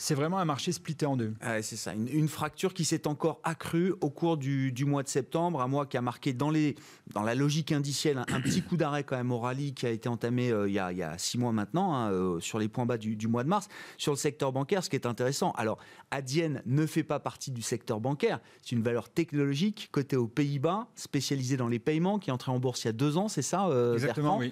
c'est 0.00 0.14
vraiment 0.14 0.38
un 0.38 0.46
marché 0.46 0.72
splitté 0.72 1.04
en 1.04 1.14
deux. 1.14 1.34
C'est 1.60 1.76
ça, 1.76 1.92
une, 1.92 2.28
fracture 2.28 2.72
qui 2.72 2.86
s'est 2.86 3.06
encore 3.06 3.38
accrue 3.44 3.92
au 4.00 4.08
cours 4.08 4.38
du, 4.38 4.72
mois 4.86 5.02
de 5.02 5.08
septembre, 5.08 5.60
un 5.60 5.68
mois 5.68 5.84
qui 5.84 5.98
a 5.98 6.00
marqué 6.00 6.32
dans, 6.32 6.48
les, 6.48 6.74
dans 7.12 7.22
la 7.22 7.34
logique 7.34 7.70
indicielle 7.70 8.16
un, 8.16 8.40
petit 8.40 8.62
coup 8.62 8.78
d'arrêt 8.78 9.04
quand 9.04 9.16
même 9.16 9.30
au 9.30 9.38
rallye 9.38 9.74
qui 9.74 9.84
a 9.84 9.90
été 9.90 10.08
entamé 10.08 10.50
euh, 10.50 10.68
il, 10.68 10.72
y 10.72 10.78
a, 10.78 11.18
six 11.18 11.36
mois 11.36 11.52
maintenant 11.52 11.94
hein, 11.94 12.10
euh, 12.12 12.40
sur 12.40 12.58
les 12.58 12.68
points 12.68 12.86
bas 12.86 12.96
du, 12.96 13.28
mois 13.28 13.44
de 13.44 13.50
mars. 13.50 13.68
Sur 13.98 14.12
le 14.12 14.16
secteur 14.16 14.52
bancaire, 14.52 14.82
ce 14.82 14.88
qui 14.88 14.96
est 14.96 15.04
intéressant, 15.04 15.52
alors 15.52 15.78
Adyen 16.10 16.62
ne 16.64 16.86
fait 16.86 17.04
pas 17.04 17.20
partie 17.20 17.50
du 17.50 17.60
secteur 17.60 18.00
bancaire, 18.00 18.40
c'est 18.62 18.74
une 18.74 18.82
valeur 18.82 19.10
technologique 19.10 19.90
cotée 19.92 20.16
aux 20.16 20.28
Pays-Bas, 20.28 20.88
spécialisée 20.94 21.58
dans 21.58 21.68
les 21.68 21.78
paiements, 21.78 22.18
qui 22.18 22.30
est 22.30 22.32
entrée 22.32 22.52
en 22.52 22.58
bourse 22.58 22.84
il 22.84 22.86
y 22.86 22.90
a 22.90 22.94
deux 22.94 23.18
ans, 23.18 23.28
c'est 23.28 23.42
ça 23.42 23.68
euh, 23.68 23.92
Exactement, 23.92 24.38
oui. 24.38 24.50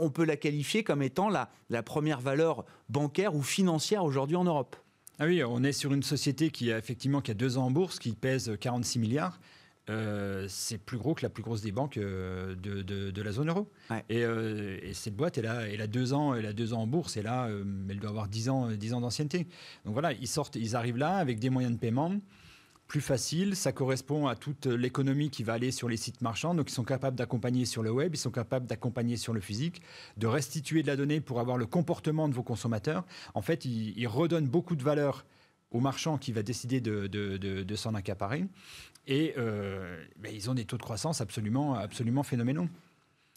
On, 0.00 0.10
peut 0.10 0.26
la 0.26 0.36
qualifier 0.36 0.84
comme 0.84 1.02
étant 1.02 1.30
la, 1.30 1.48
la 1.70 1.82
première 1.82 2.20
valeur 2.20 2.66
bancaire 2.88 3.34
ou 3.34 3.42
financière 3.42 4.04
aujourd'hui 4.04 4.36
en 4.36 4.44
Europe. 4.44 4.76
Ah 5.18 5.26
oui, 5.26 5.42
on 5.42 5.64
est 5.64 5.72
sur 5.72 5.92
une 5.92 6.02
société 6.02 6.50
qui 6.50 6.72
a 6.72 6.78
effectivement 6.78 7.20
qui 7.20 7.32
a 7.32 7.34
deux 7.34 7.58
ans 7.58 7.66
en 7.66 7.70
bourse, 7.70 7.98
qui 7.98 8.12
pèse 8.12 8.56
46 8.60 8.98
milliards. 8.98 9.40
Euh, 9.90 10.44
c'est 10.48 10.78
plus 10.78 10.98
gros 10.98 11.14
que 11.14 11.22
la 11.22 11.30
plus 11.30 11.42
grosse 11.42 11.62
des 11.62 11.72
banques 11.72 11.96
euh, 11.96 12.54
de, 12.54 13.22
la 13.22 13.32
zone 13.32 13.48
euro. 13.48 13.70
Euh, 14.10 14.78
et, 14.82 14.92
cette 14.94 15.16
boîte, 15.16 15.38
elle 15.38 15.46
a, 15.46 15.66
elle 15.66 15.80
a, 15.80 15.86
deux 15.86 16.12
ans, 16.12 16.34
elle 16.34 16.46
a 16.46 16.52
deux 16.52 16.74
ans 16.74 16.82
en 16.82 16.86
bourse, 16.86 17.16
et 17.16 17.22
là, 17.22 17.48
elle 17.88 17.98
doit 17.98 18.10
avoir 18.10 18.28
10 18.28 18.48
ans, 18.50 18.70
10 18.70 18.94
ans 18.94 19.00
d'ancienneté. 19.00 19.46
Donc 19.84 19.94
voilà, 19.94 20.12
ils 20.12 20.28
sortent, 20.28 20.56
ils 20.56 20.76
arrivent 20.76 20.98
là 20.98 21.16
avec 21.16 21.38
des 21.38 21.50
moyens 21.50 21.74
de 21.74 21.80
paiement 21.80 22.12
plus 22.88 23.02
facile. 23.02 23.54
Ça 23.54 23.70
correspond 23.70 24.26
à 24.26 24.34
toute 24.34 24.66
l'économie 24.66 25.30
qui 25.30 25.44
va 25.44 25.52
aller 25.52 25.70
sur 25.70 25.88
les 25.88 25.98
sites 25.98 26.22
marchands. 26.22 26.54
Donc, 26.54 26.70
ils 26.70 26.74
sont 26.74 26.84
capables 26.84 27.16
d'accompagner 27.16 27.66
sur 27.66 27.82
le 27.82 27.90
web, 27.90 28.14
ils 28.14 28.18
sont 28.18 28.30
capables 28.30 28.66
d'accompagner 28.66 29.16
sur 29.16 29.34
le 29.34 29.40
physique, 29.40 29.82
de 30.16 30.26
restituer 30.26 30.82
de 30.82 30.88
la 30.88 30.96
donnée 30.96 31.20
pour 31.20 31.38
avoir 31.38 31.58
le 31.58 31.66
comportement 31.66 32.28
de 32.28 32.34
vos 32.34 32.42
consommateurs. 32.42 33.04
En 33.34 33.42
fait, 33.42 33.64
ils, 33.66 34.08
redonnent 34.08 34.48
beaucoup 34.48 34.74
de 34.74 34.82
valeur 34.82 35.26
au 35.70 35.80
marchand 35.80 36.16
qui 36.16 36.32
va 36.32 36.42
décider 36.42 36.80
de, 36.80 37.74
s'en 37.76 37.94
accaparer. 37.94 38.46
Et 39.06 39.34
euh, 39.36 40.02
ils 40.30 40.50
ont 40.50 40.54
des 40.54 40.64
taux 40.64 40.78
de 40.78 40.82
croissance 40.82 41.20
absolument, 41.20 41.74
absolument 41.74 42.22
phénoménaux. 42.22 42.68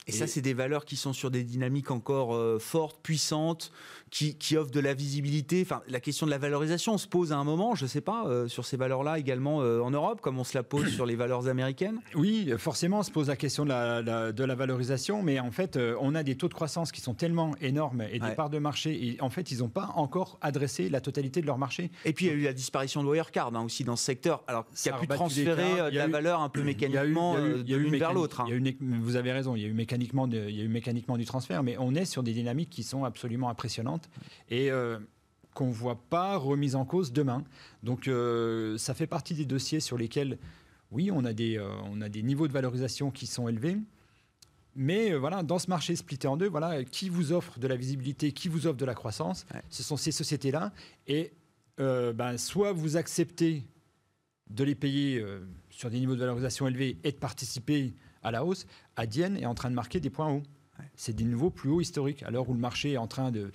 Et, 0.07 0.11
ça, 0.11 0.25
c'est 0.25 0.41
des 0.41 0.55
valeurs 0.55 0.85
qui 0.85 0.95
sont 0.95 1.13
sur 1.13 1.29
des 1.29 1.43
dynamiques 1.43 1.91
encore 1.91 2.33
euh, 2.33 2.57
fortes, 2.59 2.99
puissantes, 3.03 3.71
qui, 4.09 4.35
qui, 4.35 4.57
offrent 4.57 4.71
de 4.71 4.79
la 4.79 4.95
visibilité. 4.95 5.61
Enfin, 5.61 5.83
la 5.87 5.99
question 5.99 6.25
de 6.25 6.31
la 6.31 6.39
valorisation 6.39 6.97
se 6.97 7.07
pose 7.07 7.31
à 7.31 7.37
un 7.37 7.43
moment, 7.43 7.75
je 7.75 7.83
ne 7.83 7.87
sais 7.87 8.01
pas, 8.01 8.25
euh, 8.25 8.47
sur 8.47 8.65
ces 8.65 8.77
valeurs-là 8.77 9.19
également 9.19 9.61
euh, 9.61 9.79
en 9.79 9.91
Europe, 9.91 10.19
comme 10.19 10.39
on 10.39 10.43
se 10.43 10.57
la 10.57 10.63
pose 10.63 10.89
sur 10.89 11.05
les 11.05 11.15
valeurs 11.15 11.47
américaines 11.47 12.01
Oui, 12.15 12.51
forcément, 12.57 12.99
on 12.99 13.03
se 13.03 13.11
pose 13.11 13.27
la 13.27 13.35
question 13.35 13.63
de 13.63 13.69
la, 13.69 14.31
de 14.31 14.43
la 14.43 14.55
valorisation, 14.55 15.21
mais 15.21 15.39
en 15.39 15.51
fait, 15.51 15.77
on 15.99 16.15
a 16.15 16.23
des 16.23 16.35
taux 16.35 16.49
de 16.49 16.53
croissance 16.55 16.91
qui 16.91 16.99
sont 16.99 17.13
tellement 17.13 17.55
énormes 17.61 18.01
et 18.11 18.19
des 18.19 18.31
parts 18.31 18.49
de 18.49 18.59
marché, 18.59 19.07
et 19.07 19.21
en 19.21 19.29
fait, 19.29 19.51
ils 19.51 19.59
n'ont 19.59 19.69
pas 19.69 19.91
encore 19.95 20.39
adressé 20.41 20.89
la 20.89 20.99
totalité 20.99 21.41
de 21.41 21.45
leur 21.45 21.59
marché. 21.59 21.91
Et 22.05 22.13
puis, 22.13 22.25
il 22.25 22.29
y 22.29 22.31
a 22.31 22.37
eu 22.37 22.43
la 22.43 22.53
disparition 22.53 23.03
de 23.03 23.07
Wirecard 23.07 23.55
hein, 23.55 23.63
aussi 23.63 23.83
dans 23.83 23.95
ce 23.95 24.03
secteur, 24.03 24.43
alors 24.47 24.65
qui 24.75 24.89
a 24.89 24.93
pu 24.93 25.07
transférer 25.07 25.91
de 25.91 25.95
la 25.95 26.07
valeur 26.07 26.41
un 26.41 26.49
peu 26.49 26.63
mécaniquement 26.63 27.37
d'une 27.63 27.95
vers 27.97 28.13
l'autre. 28.13 28.41
Hein. 28.41 28.47
Vous 28.81 29.15
avez 29.15 29.31
raison, 29.31 29.55
il 29.55 29.61
y 29.61 29.65
a 29.65 29.67
eu 29.67 29.73
mécaniquement, 29.91 30.27
il 30.27 30.55
y 30.55 30.61
a 30.61 30.63
eu 30.63 30.69
mécaniquement 30.69 31.17
du 31.17 31.25
transfert, 31.25 31.63
mais 31.63 31.75
on 31.77 31.93
est 31.95 32.05
sur 32.05 32.23
des 32.23 32.33
dynamiques 32.33 32.69
qui 32.69 32.83
sont 32.83 33.03
absolument 33.03 33.49
impressionnantes 33.49 34.09
et 34.49 34.71
euh, 34.71 34.99
qu'on 35.53 35.67
ne 35.67 35.73
voit 35.73 36.01
pas 36.09 36.37
remise 36.37 36.75
en 36.75 36.85
cause 36.85 37.11
demain. 37.11 37.43
Donc 37.83 38.07
euh, 38.07 38.77
ça 38.77 38.93
fait 38.93 39.07
partie 39.07 39.33
des 39.33 39.45
dossiers 39.45 39.81
sur 39.81 39.97
lesquels, 39.97 40.37
oui, 40.91 41.11
on 41.11 41.25
a 41.25 41.33
des, 41.33 41.57
euh, 41.57 41.69
on 41.85 41.99
a 41.99 42.07
des 42.07 42.23
niveaux 42.23 42.47
de 42.47 42.53
valorisation 42.53 43.11
qui 43.11 43.27
sont 43.27 43.49
élevés. 43.49 43.77
Mais 44.77 45.13
voilà, 45.13 45.43
dans 45.43 45.59
ce 45.59 45.69
marché 45.69 45.97
splitté 45.97 46.29
en 46.29 46.37
deux, 46.37 46.47
voilà, 46.47 46.85
qui 46.85 47.09
vous 47.09 47.33
offre 47.33 47.59
de 47.59 47.67
la 47.67 47.75
visibilité, 47.75 48.31
qui 48.31 48.47
vous 48.47 48.67
offre 48.67 48.77
de 48.77 48.85
la 48.85 48.93
croissance, 48.93 49.45
ce 49.69 49.83
sont 49.83 49.97
ces 49.97 50.13
sociétés-là. 50.13 50.71
Et 51.07 51.33
ben, 51.77 52.37
soit 52.37 52.71
vous 52.71 52.95
acceptez 52.95 53.65
de 54.49 54.63
les 54.63 54.75
payer 54.75 55.21
sur 55.69 55.89
des 55.89 55.99
niveaux 55.99 56.15
de 56.15 56.21
valorisation 56.21 56.69
élevés 56.69 56.97
et 57.03 57.11
de 57.11 57.17
participer 57.17 57.93
à 58.23 58.31
la 58.31 58.45
hausse, 58.45 58.65
Adyen 58.95 59.35
est 59.35 59.45
en 59.45 59.55
train 59.55 59.69
de 59.69 59.75
marquer 59.75 59.99
des 59.99 60.09
points 60.09 60.31
hauts. 60.31 60.43
C'est 60.95 61.15
des 61.15 61.23
niveaux 61.23 61.49
plus 61.49 61.69
hauts 61.69 61.81
historiques. 61.81 62.23
À 62.23 62.31
l'heure 62.31 62.49
où 62.49 62.53
le 62.53 62.59
marché 62.59 62.93
est 62.93 62.97
en 62.97 63.07
train 63.07 63.31
de 63.31 63.51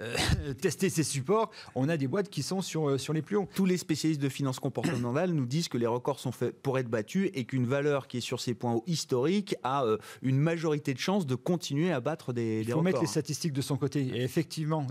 euh, 0.00 0.16
tester 0.60 0.90
ses 0.90 1.02
supports, 1.02 1.50
on 1.74 1.88
a 1.88 1.96
des 1.96 2.08
boîtes 2.08 2.28
qui 2.28 2.42
sont 2.42 2.60
sur, 2.60 2.88
euh, 2.88 2.98
sur 2.98 3.12
les 3.12 3.22
plus 3.22 3.36
hauts. 3.36 3.48
Tous 3.54 3.66
les 3.66 3.76
spécialistes 3.76 4.20
de 4.20 4.28
finance 4.28 4.58
comportementale 4.58 5.32
nous 5.32 5.46
disent 5.46 5.68
que 5.68 5.78
les 5.78 5.86
records 5.86 6.20
sont 6.20 6.32
faits 6.32 6.54
pour 6.62 6.78
être 6.78 6.88
battus 6.88 7.30
et 7.34 7.44
qu'une 7.44 7.66
valeur 7.66 8.08
qui 8.08 8.18
est 8.18 8.22
sur 8.22 8.40
ces 8.40 8.54
points 8.54 8.74
hauts 8.74 8.84
historiques 8.86 9.56
a 9.62 9.84
euh, 9.84 9.98
une 10.22 10.38
majorité 10.38 10.94
de 10.94 10.98
chances 10.98 11.26
de 11.26 11.34
continuer 11.34 11.92
à 11.92 12.00
battre 12.00 12.32
des, 12.32 12.62
Il 12.66 12.72
faut 12.72 12.82
mettre 12.82 13.00
les 13.00 13.06
statistiques 13.06 13.52
de 13.52 13.62
son 13.62 13.76
côté. 13.76 14.02
Et 14.02 14.22
effectivement, 14.22 14.86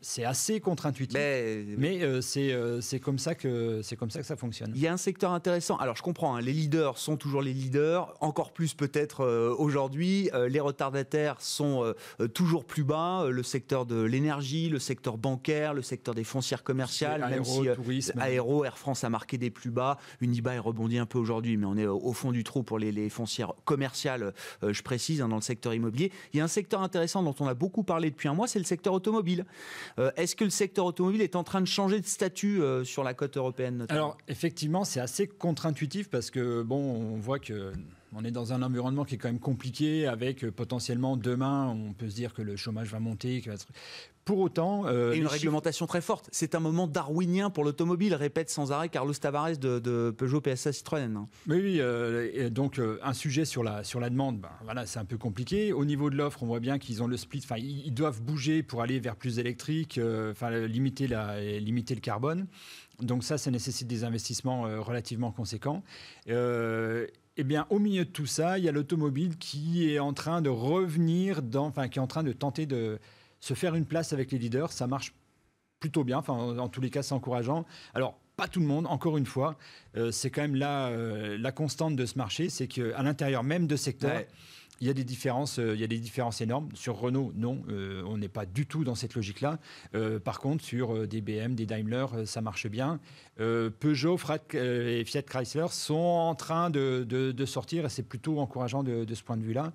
c'est 0.00 0.24
assez 0.24 0.60
contre-intuitif. 0.60 1.18
Mais, 1.18 2.20
c'est 2.20 3.00
comme, 3.00 3.18
ça 3.18 3.34
que, 3.34 3.82
comme 3.96 4.10
ça 4.10 4.20
que 4.20 4.26
ça 4.26 4.36
fonctionne. 4.36 4.72
Il 4.74 4.80
y 4.80 4.86
a 4.86 4.92
un 4.92 4.96
secteur 4.96 5.32
intéressant. 5.32 5.76
Alors 5.76 5.96
je 5.96 6.02
comprends, 6.02 6.36
hein, 6.36 6.40
les 6.40 6.52
leaders 6.52 6.98
sont 6.98 7.16
toujours 7.16 7.42
les 7.42 7.52
leaders, 7.52 8.14
encore 8.20 8.52
plus 8.52 8.74
peut-être 8.74 9.26
aujourd'hui. 9.58 10.30
les 10.48 10.60
retardataires 10.60 11.25
sont 11.38 11.84
euh, 11.84 11.94
euh, 12.20 12.28
toujours 12.28 12.64
plus 12.64 12.84
bas. 12.84 13.22
Euh, 13.22 13.30
le 13.30 13.42
secteur 13.42 13.86
de 13.86 14.02
l'énergie, 14.02 14.68
le 14.68 14.78
secteur 14.78 15.18
bancaire, 15.18 15.74
le 15.74 15.82
secteur 15.82 16.14
des 16.14 16.24
foncières 16.24 16.62
commerciales, 16.62 17.20
même 17.28 17.44
si 17.44 17.66
tourisme. 17.74 18.18
Aéro, 18.18 18.64
Air 18.64 18.78
France 18.78 19.04
a 19.04 19.10
marqué 19.10 19.38
des 19.38 19.50
plus 19.50 19.70
bas. 19.70 19.98
Unibail 20.20 20.58
rebondit 20.58 20.98
un 20.98 21.06
peu 21.06 21.18
aujourd'hui, 21.18 21.56
mais 21.56 21.66
on 21.66 21.76
est 21.76 21.86
au 21.86 22.12
fond 22.12 22.32
du 22.32 22.44
trou 22.44 22.62
pour 22.62 22.78
les, 22.78 23.08
foncières 23.08 23.52
commerciales, 23.64 24.32
je 24.66 24.82
précise, 24.82 25.22
hein, 25.22 25.28
dans 25.28 25.36
le 25.36 25.42
secteur 25.42 25.74
immobilier. 25.74 26.10
Il 26.32 26.38
y 26.38 26.40
a 26.40 26.44
un 26.44 26.48
secteur 26.48 26.82
intéressant 26.82 27.22
dont 27.22 27.34
on 27.40 27.46
a 27.46 27.54
beaucoup 27.54 27.82
parlé 27.82 28.10
depuis 28.10 28.28
un 28.28 28.34
mois, 28.34 28.48
c'est 28.48 28.58
le 28.58 28.64
secteur 28.64 28.92
automobile. 28.92 29.44
Est-ce 30.16 30.34
que 30.34 30.44
le 30.44 30.50
secteur 30.50 30.86
automobile 30.86 31.22
est 31.22 31.36
en 31.36 31.44
train 31.44 31.60
de 31.60 31.66
changer 31.66 32.00
de 32.00 32.06
statut 32.06 32.60
sur 32.84 33.04
la 33.04 33.14
côte 33.14 33.36
européenne 33.36 33.86
Alors, 33.88 34.16
effectivement, 34.28 34.84
c'est 34.84 35.00
assez 35.00 35.26
contre-intuitif 35.26 36.08
parce 36.08 36.30
que, 36.30 36.62
bon, 36.62 36.76
on 36.76 37.16
voit 37.18 37.38
que 37.38 37.72
on 38.14 38.24
est 38.24 38.30
dans 38.30 38.52
un 38.52 38.62
environnement 38.62 39.04
qui 39.04 39.16
est 39.16 39.18
quand 39.18 39.28
même 39.28 39.40
compliqué 39.40 40.06
avec 40.06 40.44
euh, 40.44 40.50
potentiellement 40.50 41.16
demain, 41.16 41.68
on 41.68 41.92
peut 41.92 42.08
se 42.08 42.14
dire 42.14 42.34
que 42.34 42.42
le 42.42 42.56
chômage 42.56 42.88
va 42.88 43.00
monter. 43.00 43.42
Pour 44.24 44.40
autant. 44.40 44.86
Euh, 44.86 45.12
et 45.12 45.18
une 45.18 45.26
réglementation 45.28 45.86
très 45.86 46.00
forte. 46.00 46.28
C'est 46.32 46.56
un 46.56 46.60
moment 46.60 46.88
darwinien 46.88 47.48
pour 47.48 47.62
l'automobile, 47.62 48.14
répète 48.14 48.50
sans 48.50 48.72
arrêt 48.72 48.88
Carlos 48.88 49.14
Tavares 49.14 49.56
de, 49.56 50.10
Peugeot 50.16 50.40
PSA 50.40 50.72
Citroën. 50.72 51.16
Hein. 51.16 51.28
Oui, 51.46 51.60
oui. 51.62 51.76
Euh, 51.80 52.50
donc, 52.50 52.80
un 53.02 53.12
sujet 53.12 53.44
sur 53.44 53.62
la, 53.62 53.84
sur 53.84 54.00
la 54.00 54.10
demande, 54.10 54.40
ben, 54.40 54.50
voilà, 54.64 54.84
c'est 54.84 54.98
un 54.98 55.04
peu 55.04 55.16
compliqué. 55.16 55.72
Au 55.72 55.84
niveau 55.84 56.10
de 56.10 56.16
l'offre, 56.16 56.42
on 56.42 56.46
voit 56.46 56.58
bien 56.58 56.78
qu'ils 56.78 57.04
ont 57.04 57.06
le 57.06 57.16
split. 57.16 57.42
Enfin, 57.44 57.58
ils, 57.58 57.94
doivent 57.94 58.20
bouger 58.20 58.64
pour 58.64 58.82
aller 58.82 58.98
vers 58.98 59.14
plus 59.14 59.38
électrique, 59.38 60.00
enfin, 60.30 60.50
limiter, 60.50 61.06
la, 61.06 61.40
limiter 61.40 61.94
le 61.94 62.00
carbone. 62.00 62.46
Donc, 63.00 63.22
ça, 63.22 63.38
ça 63.38 63.52
nécessite 63.52 63.86
des 63.86 64.02
investissements 64.02 64.62
relativement 64.82 65.30
conséquents. 65.30 65.84
Eh 67.38 67.44
au 67.68 67.78
milieu 67.78 68.04
de 68.04 68.10
tout 68.10 68.26
ça, 68.26 68.58
il 68.58 68.64
y 68.64 68.68
a 68.68 68.72
l'automobile 68.72 69.36
qui 69.36 69.90
est 69.90 69.98
en 69.98 70.14
train 70.14 70.40
de 70.40 70.48
revenir 70.48 71.42
enfin, 71.56 71.88
qui 71.88 71.98
est 71.98 72.02
en 72.02 72.06
train 72.06 72.22
de 72.22 72.32
tenter 72.32 72.64
de 72.64 72.98
se 73.40 73.52
faire 73.52 73.74
une 73.74 73.84
place 73.84 74.12
avec 74.14 74.32
les 74.32 74.38
leaders. 74.38 74.72
Ça 74.72 74.86
marche 74.86 75.12
plutôt 75.80 76.02
bien. 76.02 76.18
Enfin, 76.18 76.34
en, 76.34 76.68
tous 76.68 76.80
les 76.80 76.88
cas, 76.88 77.02
c'est 77.02 77.12
encourageant. 77.12 77.66
Alors, 77.94 78.18
pas 78.36 78.48
tout 78.48 78.60
le 78.60 78.66
monde, 78.66 78.86
encore 78.86 79.18
une 79.18 79.26
fois, 79.26 79.56
euh, 79.96 80.10
c'est 80.10 80.30
quand 80.30 80.42
même 80.42 80.56
la, 80.56 80.88
euh, 80.88 81.36
la 81.38 81.52
constante 81.52 81.96
de 81.96 82.06
ce 82.06 82.16
marché, 82.16 82.48
c'est 82.48 82.68
qu'à 82.68 83.02
l'intérieur 83.02 83.42
même 83.42 83.66
de 83.66 83.76
secteurs, 83.76 84.22
il 84.80 84.86
y 84.86 84.90
a 84.90 84.92
des 84.92 85.04
différences, 85.04 85.58
euh, 85.58 85.74
il 85.74 85.80
y 85.80 85.84
a 85.84 85.86
des 85.86 85.98
différences 85.98 86.40
énormes. 86.40 86.68
Sur 86.74 86.98
Renault, 86.98 87.32
non, 87.34 87.62
euh, 87.68 88.02
on 88.06 88.18
n'est 88.18 88.28
pas 88.28 88.46
du 88.46 88.66
tout 88.66 88.84
dans 88.84 88.94
cette 88.94 89.14
logique-là. 89.14 89.58
Euh, 89.94 90.18
par 90.18 90.40
contre, 90.40 90.62
sur 90.64 91.06
des 91.06 91.20
BM, 91.20 91.54
des 91.54 91.66
Daimler, 91.66 92.06
ça 92.26 92.40
marche 92.40 92.66
bien. 92.66 93.00
Peugeot, 93.36 94.18
et 94.54 95.04
Fiat 95.04 95.22
Chrysler 95.22 95.66
sont 95.70 95.94
en 95.94 96.34
train 96.34 96.70
de, 96.70 97.44
sortir 97.46 97.84
et 97.84 97.88
c'est 97.88 98.02
plutôt 98.02 98.40
encourageant 98.40 98.82
de, 98.82 99.14
ce 99.14 99.22
point 99.22 99.36
de 99.36 99.42
vue-là. 99.42 99.72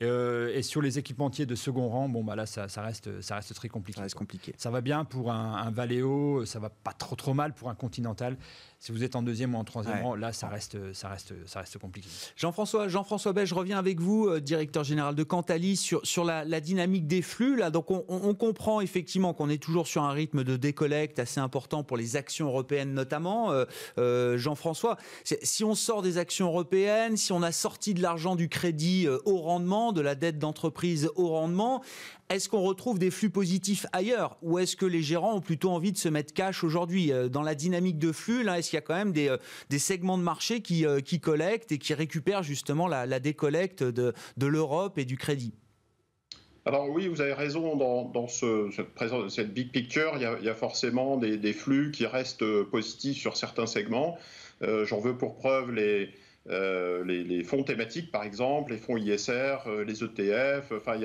et 0.00 0.62
sur 0.62 0.82
les 0.82 0.98
équipementiers 0.98 1.46
de 1.46 1.54
second 1.54 1.88
rang, 1.88 2.08
bon, 2.08 2.24
bah 2.24 2.36
là, 2.36 2.46
ça, 2.46 2.66
reste, 2.82 3.20
ça 3.20 3.36
reste 3.36 3.54
très 3.54 3.68
compliqué. 3.68 3.98
Ça 3.98 4.02
reste 4.02 4.16
compliqué. 4.16 4.54
Ça 4.56 4.70
va 4.70 4.80
bien 4.80 5.04
pour 5.04 5.30
un, 5.30 5.54
un 5.54 5.70
Valeo, 5.70 6.44
ça 6.44 6.58
va 6.58 6.70
pas 6.70 6.92
trop 6.92 7.16
trop 7.16 7.34
mal 7.34 7.52
pour 7.52 7.70
un 7.70 7.74
Continental. 7.74 8.36
Si 8.82 8.92
vous 8.92 9.04
êtes 9.04 9.14
en 9.14 9.22
deuxième 9.22 9.54
ou 9.54 9.58
en 9.58 9.64
troisième 9.64 10.02
rang, 10.02 10.14
là, 10.14 10.32
ça 10.32 10.48
reste, 10.48 10.94
ça, 10.94 11.10
reste, 11.10 11.34
ça 11.46 11.60
reste 11.60 11.76
compliqué. 11.76 12.08
Jean-François 12.34 12.88
Jean-François 12.88 13.34
je 13.44 13.54
reviens 13.54 13.78
avec 13.78 14.00
vous, 14.00 14.26
euh, 14.26 14.40
directeur 14.40 14.84
général 14.84 15.14
de 15.14 15.22
Cantali, 15.22 15.76
sur, 15.76 16.00
sur 16.02 16.24
la, 16.24 16.60
dynamique 16.62 17.06
des 17.06 17.20
flux. 17.20 17.56
Là. 17.56 17.70
Donc, 17.70 17.90
on, 17.90 18.34
comprend 18.34 18.80
effectivement 18.80 19.34
qu'on 19.34 19.50
est 19.50 19.62
toujours 19.62 19.86
sur 19.86 20.02
un 20.02 20.12
rythme 20.12 20.44
de 20.44 20.56
décollecte 20.56 21.18
assez 21.18 21.40
important 21.40 21.84
pour 21.84 21.98
les 21.98 22.16
actions 22.16 22.46
européennes 22.46 22.94
notamment. 22.94 23.52
Euh, 23.52 23.66
euh, 23.98 24.38
Jean-François, 24.38 24.96
si 25.24 25.62
on 25.62 25.74
sort 25.74 26.00
des 26.00 26.16
actions 26.16 26.46
européennes, 26.46 27.18
si 27.18 27.32
on 27.32 27.42
a 27.42 27.52
sorti 27.52 27.92
de 27.92 28.00
l'argent 28.00 28.34
du 28.34 28.48
crédit 28.48 29.06
au 29.26 29.38
rendement, 29.42 29.92
de 29.92 30.00
la 30.00 30.14
dette 30.14 30.38
d'entreprise 30.38 31.10
au 31.16 31.28
rendement, 31.28 31.82
est-ce 32.30 32.48
qu'on 32.48 32.62
retrouve 32.62 32.98
des 32.98 33.10
flux 33.10 33.28
positifs 33.28 33.86
ailleurs? 33.92 34.38
Ou 34.42 34.58
est-ce 34.58 34.76
que 34.76 34.86
les 34.86 35.02
gérants 35.02 35.34
ont 35.34 35.40
plutôt 35.40 35.70
envie 35.70 35.90
de 35.92 35.98
se 35.98 36.08
mettre 36.08 36.32
cash 36.32 36.62
aujourd'hui? 36.62 37.12
Dans 37.28 37.42
la 37.42 37.56
dynamique 37.56 37.98
de 37.98 38.12
flux, 38.12 38.44
là, 38.44 38.58
est-ce 38.58 38.69
qu'il 38.70 38.76
y 38.76 38.78
a 38.78 38.82
quand 38.82 38.94
même 38.94 39.12
des, 39.12 39.28
euh, 39.28 39.78
segments 39.78 40.18
de 40.18 40.22
marché 40.22 40.62
euh, 40.84 41.00
qui, 41.00 41.20
collectent 41.20 41.72
et 41.72 41.78
qui 41.78 41.94
récupèrent 41.94 42.42
justement 42.42 42.88
la, 42.88 43.20
décollecte 43.20 43.82
de, 43.82 44.14
l'Europe 44.38 44.98
et 44.98 45.04
du 45.04 45.16
crédit 45.16 45.52
alors 46.66 46.90
oui, 46.90 47.08
vous 47.08 47.22
avez 47.22 47.32
raison, 47.32 47.74
dans, 47.74 48.28
cette, 48.28 49.54
big 49.54 49.72
picture, 49.72 50.12
il 50.16 50.44
y 50.44 50.48
a, 50.48 50.54
forcément 50.54 51.16
des, 51.16 51.52
flux 51.54 51.90
qui 51.90 52.04
restent 52.04 52.44
positifs 52.64 53.18
sur 53.18 53.36
certains 53.38 53.66
segments. 53.66 54.18
J'en 54.60 55.00
veux 55.00 55.16
pour 55.16 55.36
preuve 55.36 55.72
les, 55.72 56.10
euh, 56.48 57.04
les, 57.04 57.44
fonds 57.44 57.62
thématiques, 57.62 58.10
par 58.10 58.24
exemple, 58.24 58.72
les 58.72 58.78
fonds 58.78 58.96
ISR, 58.96 59.58
euh, 59.66 59.84
les 59.84 60.02
ETF. 60.02 60.72
Enfin, 60.74 60.98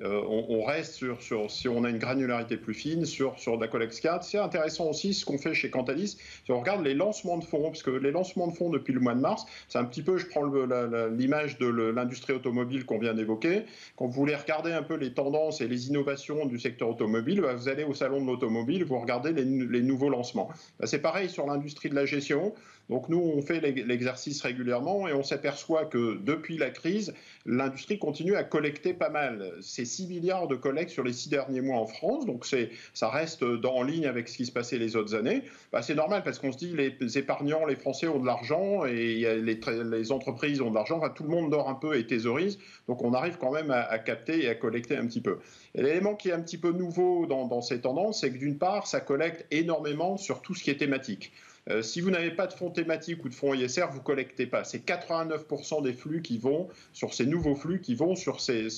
euh, 0.00 0.22
on, 0.28 0.64
reste 0.64 0.94
sur, 1.20 1.50
si 1.50 1.68
on 1.68 1.84
a 1.84 1.90
une 1.90 1.98
granularité 1.98 2.56
plus 2.56 2.74
fine, 2.74 3.04
sur, 3.06 3.38
sur 3.38 3.56
la 3.56 3.68
Colex 3.68 4.00
4. 4.00 4.24
C'est 4.24 4.38
intéressant 4.38 4.86
aussi 4.86 5.14
ce 5.14 5.24
qu'on 5.24 5.38
fait 5.38 5.54
chez 5.54 5.70
Cantalis. 5.70 6.18
Si 6.44 6.50
on 6.50 6.60
regarde 6.60 6.84
les 6.84 6.94
lancements 6.94 7.38
de 7.38 7.44
fonds, 7.44 7.70
parce 7.70 7.84
que 7.84 7.90
les 7.90 8.10
lancements 8.10 8.48
de 8.48 8.52
fonds 8.52 8.68
depuis 8.68 8.92
le 8.92 9.00
mois 9.00 9.14
de 9.14 9.20
mars, 9.20 9.46
c'est 9.68 9.78
un 9.78 9.84
petit 9.84 10.02
peu, 10.02 10.18
je 10.18 10.26
prends 10.26 10.44
l'image 10.44 11.58
de 11.58 11.66
l'industrie 11.66 12.32
automobile 12.32 12.84
qu'on 12.84 12.98
vient 12.98 13.14
d'évoquer. 13.14 13.64
Quand 13.96 14.06
vous 14.06 14.12
voulez 14.12 14.34
regarder 14.34 14.72
un 14.72 14.82
peu 14.82 14.96
les 14.96 15.14
tendances 15.14 15.60
et 15.60 15.68
les 15.68 15.88
innovations 15.88 16.46
du 16.46 16.58
secteur 16.58 16.88
automobile, 16.88 17.40
bah, 17.40 17.54
vous 17.54 17.68
allez 17.68 17.84
au 17.84 17.94
salon 17.94 18.20
de 18.20 18.26
l'automobile, 18.26 18.84
vous 18.84 18.98
regardez 18.98 19.32
les, 19.32 19.44
les 19.44 19.82
nouveaux 19.82 20.10
lancements. 20.10 20.48
Bah, 20.80 20.86
c'est 20.86 21.00
pareil 21.00 21.30
sur 21.30 21.46
l'industrie 21.46 21.90
de 21.90 21.94
la 21.94 22.06
gestion. 22.06 22.54
Donc 22.90 23.08
nous, 23.08 23.20
on 23.20 23.40
fait 23.40 23.60
l'exercice 23.60 24.42
régulièrement 24.42 25.06
et 25.06 25.12
on 25.12 25.22
s'aperçoit 25.22 25.84
que 25.84 26.18
depuis 26.24 26.58
la 26.58 26.70
crise, 26.70 27.14
l'industrie 27.46 28.00
continue 28.00 28.34
à 28.34 28.42
collecter 28.42 28.94
pas 28.94 29.10
mal. 29.10 29.52
C'est 29.60 29.84
6 29.84 30.08
milliards 30.08 30.48
de 30.48 30.56
collectes 30.56 30.90
sur 30.90 31.04
les 31.04 31.12
6 31.12 31.28
derniers 31.28 31.60
mois 31.60 31.78
en 31.78 31.86
France, 31.86 32.26
donc 32.26 32.44
ça 32.92 33.08
reste 33.08 33.44
en 33.64 33.82
ligne 33.84 34.06
avec 34.06 34.28
ce 34.28 34.36
qui 34.36 34.44
se 34.44 34.50
passait 34.50 34.76
les 34.76 34.96
autres 34.96 35.14
années. 35.14 35.44
Bah, 35.72 35.82
c'est 35.82 35.94
normal 35.94 36.22
parce 36.24 36.40
qu'on 36.40 36.50
se 36.50 36.58
dit 36.58 36.74
les 36.74 37.16
épargnants, 37.16 37.64
les 37.64 37.76
Français 37.76 38.08
ont 38.08 38.18
de 38.18 38.26
l'argent 38.26 38.84
et 38.84 39.40
les, 39.40 40.12
entreprises 40.12 40.60
ont 40.60 40.70
de 40.70 40.74
l'argent. 40.74 41.00
tout 41.10 41.22
le 41.22 41.28
monde 41.28 41.48
dort 41.48 41.68
un 41.68 41.76
peu 41.76 41.96
et 41.96 42.04
thésaurise, 42.08 42.58
donc 42.88 43.04
on 43.04 43.14
arrive 43.14 43.36
quand 43.38 43.52
même 43.52 43.70
à, 43.70 43.98
capter 44.00 44.42
et 44.44 44.48
à 44.48 44.56
collecter 44.56 44.96
un 44.96 45.06
petit 45.06 45.20
peu. 45.20 45.38
l'élément 45.76 46.16
qui 46.16 46.30
est 46.30 46.32
un 46.32 46.42
petit 46.42 46.58
peu 46.58 46.72
nouveau 46.72 47.26
dans, 47.26 47.46
dans 47.46 47.62
ces 47.62 47.80
tendances, 47.80 48.22
c'est 48.22 48.32
que 48.32 48.38
d'une 48.38 48.58
part, 48.58 48.88
ça 48.88 49.00
collecte 49.00 49.46
énormément 49.52 50.16
sur 50.16 50.42
tout 50.42 50.56
ce 50.56 50.64
qui 50.64 50.70
est 50.70 50.76
thématique. 50.76 51.32
Euh, 51.68 51.82
si 51.82 52.00
vous 52.00 52.10
n'avez 52.10 52.30
pas 52.30 52.46
de 52.46 52.52
fonds 52.52 52.70
thématiques 52.70 53.24
ou 53.24 53.28
de 53.28 53.34
fonds 53.34 53.54
ISR, 53.54 53.86
vous 53.92 54.00
collectez 54.00 54.46
pas. 54.46 54.64
C'est 54.64 54.84
89% 54.84 55.82
des 55.82 55.92
flux 55.92 56.22
qui 56.22 56.38
vont 56.38 56.68
sur 56.92 57.12
ces 57.14 57.26
nouveaux 57.26 57.54
flux 57.54 57.80
qui 57.80 57.94
vont 57.94 58.16
sur 58.16 58.40
ces, 58.40 58.68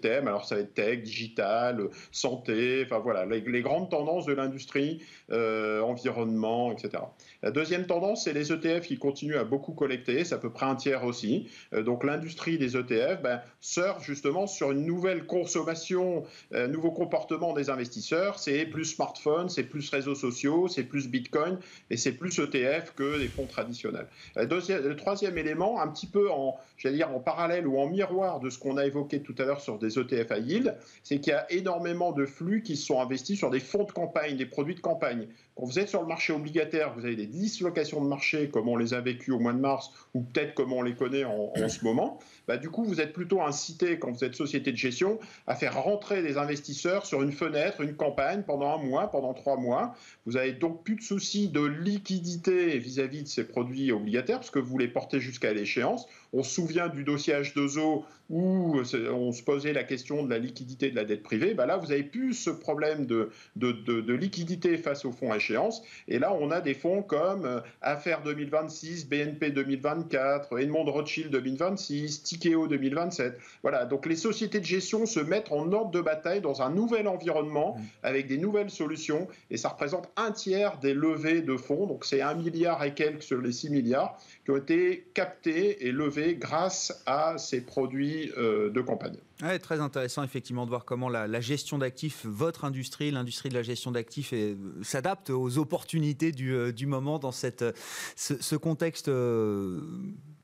thèmes. 0.00 0.28
Alors 0.28 0.46
ça 0.46 0.54
va 0.54 0.62
être 0.62 0.74
tech, 0.74 1.02
digital, 1.02 1.88
santé, 2.12 2.82
enfin 2.84 2.98
voilà, 2.98 3.26
les, 3.26 3.62
grandes 3.62 3.90
tendances 3.90 4.26
de 4.26 4.32
l'industrie, 4.32 5.02
euh, 5.30 5.80
environnement, 5.82 6.72
etc. 6.72 7.02
La 7.42 7.50
deuxième 7.50 7.86
tendance, 7.86 8.24
c'est 8.24 8.32
les 8.32 8.52
ETF 8.52 8.86
qui 8.86 8.98
continuent 8.98 9.36
à 9.36 9.44
beaucoup 9.44 9.72
collecter, 9.72 10.24
c'est 10.24 10.34
à 10.34 10.38
peu 10.38 10.50
près 10.50 10.66
un 10.66 10.76
tiers 10.76 11.04
aussi. 11.04 11.48
Euh, 11.74 11.82
donc 11.82 12.04
l'industrie 12.04 12.58
des 12.58 12.76
ETF 12.76 13.22
ben, 13.22 13.40
surfe 13.60 14.04
justement 14.04 14.46
sur 14.46 14.72
une 14.72 14.86
nouvelle 14.86 15.26
consommation, 15.26 16.24
un 16.52 16.68
nouveau 16.68 16.90
comportement 16.90 17.52
des 17.52 17.70
investisseurs. 17.70 18.38
C'est 18.38 18.64
plus 18.66 18.84
smartphone, 18.84 19.48
c'est 19.48 19.64
plus 19.64 19.88
réseaux 19.90 20.14
sociaux, 20.14 20.68
c'est 20.68 20.84
plus 20.84 21.08
Bitcoin 21.08 21.58
et 21.90 21.96
c'est 21.96 22.12
plus 22.12 22.29
ETF 22.38 22.94
que 22.94 23.18
des 23.18 23.28
fonds 23.28 23.46
traditionnels. 23.46 24.06
Le, 24.36 24.94
troisième 24.94 25.38
élément, 25.38 25.80
un 25.80 25.88
petit 25.88 26.06
peu 26.06 26.30
en, 26.30 26.58
dire, 26.84 27.10
en 27.14 27.20
parallèle 27.20 27.66
ou 27.66 27.78
en 27.78 27.88
miroir 27.88 28.40
de 28.40 28.50
ce 28.50 28.58
qu'on 28.58 28.76
a 28.76 28.86
évoqué 28.86 29.22
tout 29.22 29.34
à 29.38 29.44
l'heure 29.44 29.60
sur 29.60 29.78
des 29.78 29.98
ETF 29.98 30.30
à 30.30 30.38
yield, 30.38 30.76
c'est 31.02 31.20
qu'il 31.20 31.32
y 31.32 31.36
a 31.36 31.50
énormément 31.52 32.12
de 32.12 32.26
flux 32.26 32.62
qui 32.62 32.76
sont 32.76 33.00
investis 33.00 33.38
sur 33.38 33.50
des 33.50 33.60
fonds 33.60 33.84
de 33.84 33.92
campagne, 33.92 34.36
des 34.36 34.46
produits 34.46 34.74
de 34.74 34.80
campagne. 34.80 35.28
Vous 35.62 35.78
êtes 35.78 35.88
sur 35.88 36.00
le 36.00 36.06
marché 36.06 36.32
obligataire, 36.32 36.94
vous 36.94 37.04
avez 37.04 37.16
des 37.16 37.26
dislocations 37.26 38.02
de 38.02 38.08
marché 38.08 38.48
comme 38.48 38.68
on 38.68 38.76
les 38.76 38.94
a 38.94 39.00
vécues 39.00 39.32
au 39.32 39.38
mois 39.38 39.52
de 39.52 39.58
mars 39.58 39.90
ou 40.14 40.20
peut-être 40.20 40.54
comme 40.54 40.72
on 40.72 40.82
les 40.82 40.94
connaît 40.94 41.24
en, 41.24 41.52
ce 41.68 41.84
moment. 41.84 42.18
Bah, 42.48 42.56
du 42.56 42.70
coup, 42.70 42.84
vous 42.84 43.00
êtes 43.00 43.12
plutôt 43.12 43.42
incité, 43.42 43.98
quand 43.98 44.10
vous 44.10 44.24
êtes 44.24 44.34
société 44.34 44.72
de 44.72 44.76
gestion, 44.76 45.18
à 45.46 45.54
faire 45.54 45.82
rentrer 45.82 46.22
des 46.22 46.38
investisseurs 46.38 47.06
sur 47.06 47.22
une 47.22 47.32
fenêtre, 47.32 47.80
une 47.80 47.94
campagne 47.94 48.42
pendant 48.42 48.74
un 48.74 48.82
mois, 48.82 49.10
pendant 49.10 49.34
trois 49.34 49.56
mois. 49.56 49.94
Vous 50.26 50.36
avez 50.36 50.52
donc 50.52 50.82
plus 50.82 50.96
de 50.96 51.02
soucis 51.02 51.48
de 51.48 51.62
liquidité 51.62 52.78
vis-à-vis 52.78 53.22
de 53.22 53.28
ces 53.28 53.44
produits 53.44 53.92
obligataires 53.92 54.38
parce 54.38 54.50
que 54.50 54.58
vous 54.58 54.78
les 54.78 54.88
portez 54.88 55.20
jusqu'à 55.20 55.52
l'échéance. 55.52 56.06
On 56.32 56.42
se 56.42 56.54
souvient 56.54 56.88
du 56.88 57.04
dossier 57.04 57.34
H2O 57.34 58.04
où 58.30 58.76
on 58.78 59.32
se 59.32 59.42
posait 59.42 59.72
la 59.72 59.82
question 59.82 60.22
de 60.22 60.30
la 60.30 60.38
liquidité 60.38 60.90
de 60.90 60.96
la 60.96 61.04
dette 61.04 61.24
privée. 61.24 61.52
Bah 61.52 61.66
là, 61.66 61.76
vous 61.76 61.90
avez 61.90 62.04
plus 62.04 62.34
ce 62.34 62.50
problème 62.50 63.04
de, 63.06 63.30
de, 63.56 64.14
liquidité 64.14 64.78
face 64.78 65.04
aux 65.04 65.10
fonds 65.10 65.32
à 65.32 65.36
échéance. 65.36 65.82
Et 66.06 66.20
là, 66.20 66.32
on 66.32 66.52
a 66.52 66.60
des 66.60 66.74
fonds 66.74 67.02
comme 67.02 67.44
euh, 67.44 67.60
Affaires 67.82 68.22
2026, 68.22 69.08
BNP 69.08 69.50
2024, 69.50 70.60
Edmond 70.60 70.84
Rothschild 70.84 71.30
2026, 71.30 72.22
Tikeo 72.22 72.68
2027. 72.68 73.36
Voilà, 73.62 73.84
donc 73.84 74.06
les 74.06 74.16
sociétés 74.16 74.60
de 74.60 74.64
gestion 74.64 75.06
se 75.06 75.18
mettent 75.18 75.50
en 75.50 75.72
ordre 75.72 75.90
de 75.90 76.00
bataille 76.00 76.40
dans 76.40 76.62
un 76.62 76.70
nouvel 76.70 77.08
environnement 77.08 77.76
mmh. 77.76 77.82
avec 78.04 78.26
des 78.28 78.38
nouvelles 78.38 78.70
solutions. 78.70 79.26
Et 79.50 79.56
ça 79.56 79.70
représente 79.70 80.08
un 80.16 80.30
tiers 80.30 80.78
des 80.78 80.94
levées 80.94 81.42
de 81.42 81.56
fonds. 81.56 81.86
Donc 81.86 82.04
c'est 82.04 82.20
un 82.20 82.34
milliard 82.34 82.84
et 82.84 82.94
quelques 82.94 83.24
sur 83.24 83.40
les 83.40 83.50
6 83.50 83.70
milliards 83.70 84.16
qui 84.44 84.52
ont 84.52 84.56
été 84.56 85.08
captés 85.14 85.86
et 85.86 85.90
levés 85.90 86.19
grâce 86.28 87.02
à 87.06 87.38
ces 87.38 87.60
produits 87.60 88.30
euh, 88.36 88.70
de 88.70 88.80
campagne. 88.80 89.16
très 89.62 89.80
intéressant 89.80 90.22
effectivement 90.22 90.64
de 90.64 90.70
voir 90.70 90.84
comment 90.84 91.08
la, 91.08 91.40
gestion 91.40 91.78
d'actifs, 91.78 92.24
votre 92.24 92.64
industrie, 92.64 93.10
l'industrie 93.10 93.48
de 93.48 93.54
la 93.54 93.62
gestion 93.62 93.90
d'actifs 93.90 94.32
euh, 94.32 94.54
s'adapte 94.82 95.30
aux 95.30 95.58
opportunités 95.58 96.32
du, 96.32 96.54
euh, 96.54 96.72
moment 96.86 97.18
dans 97.18 97.32
ce, 97.32 98.56
contexte 98.56 99.10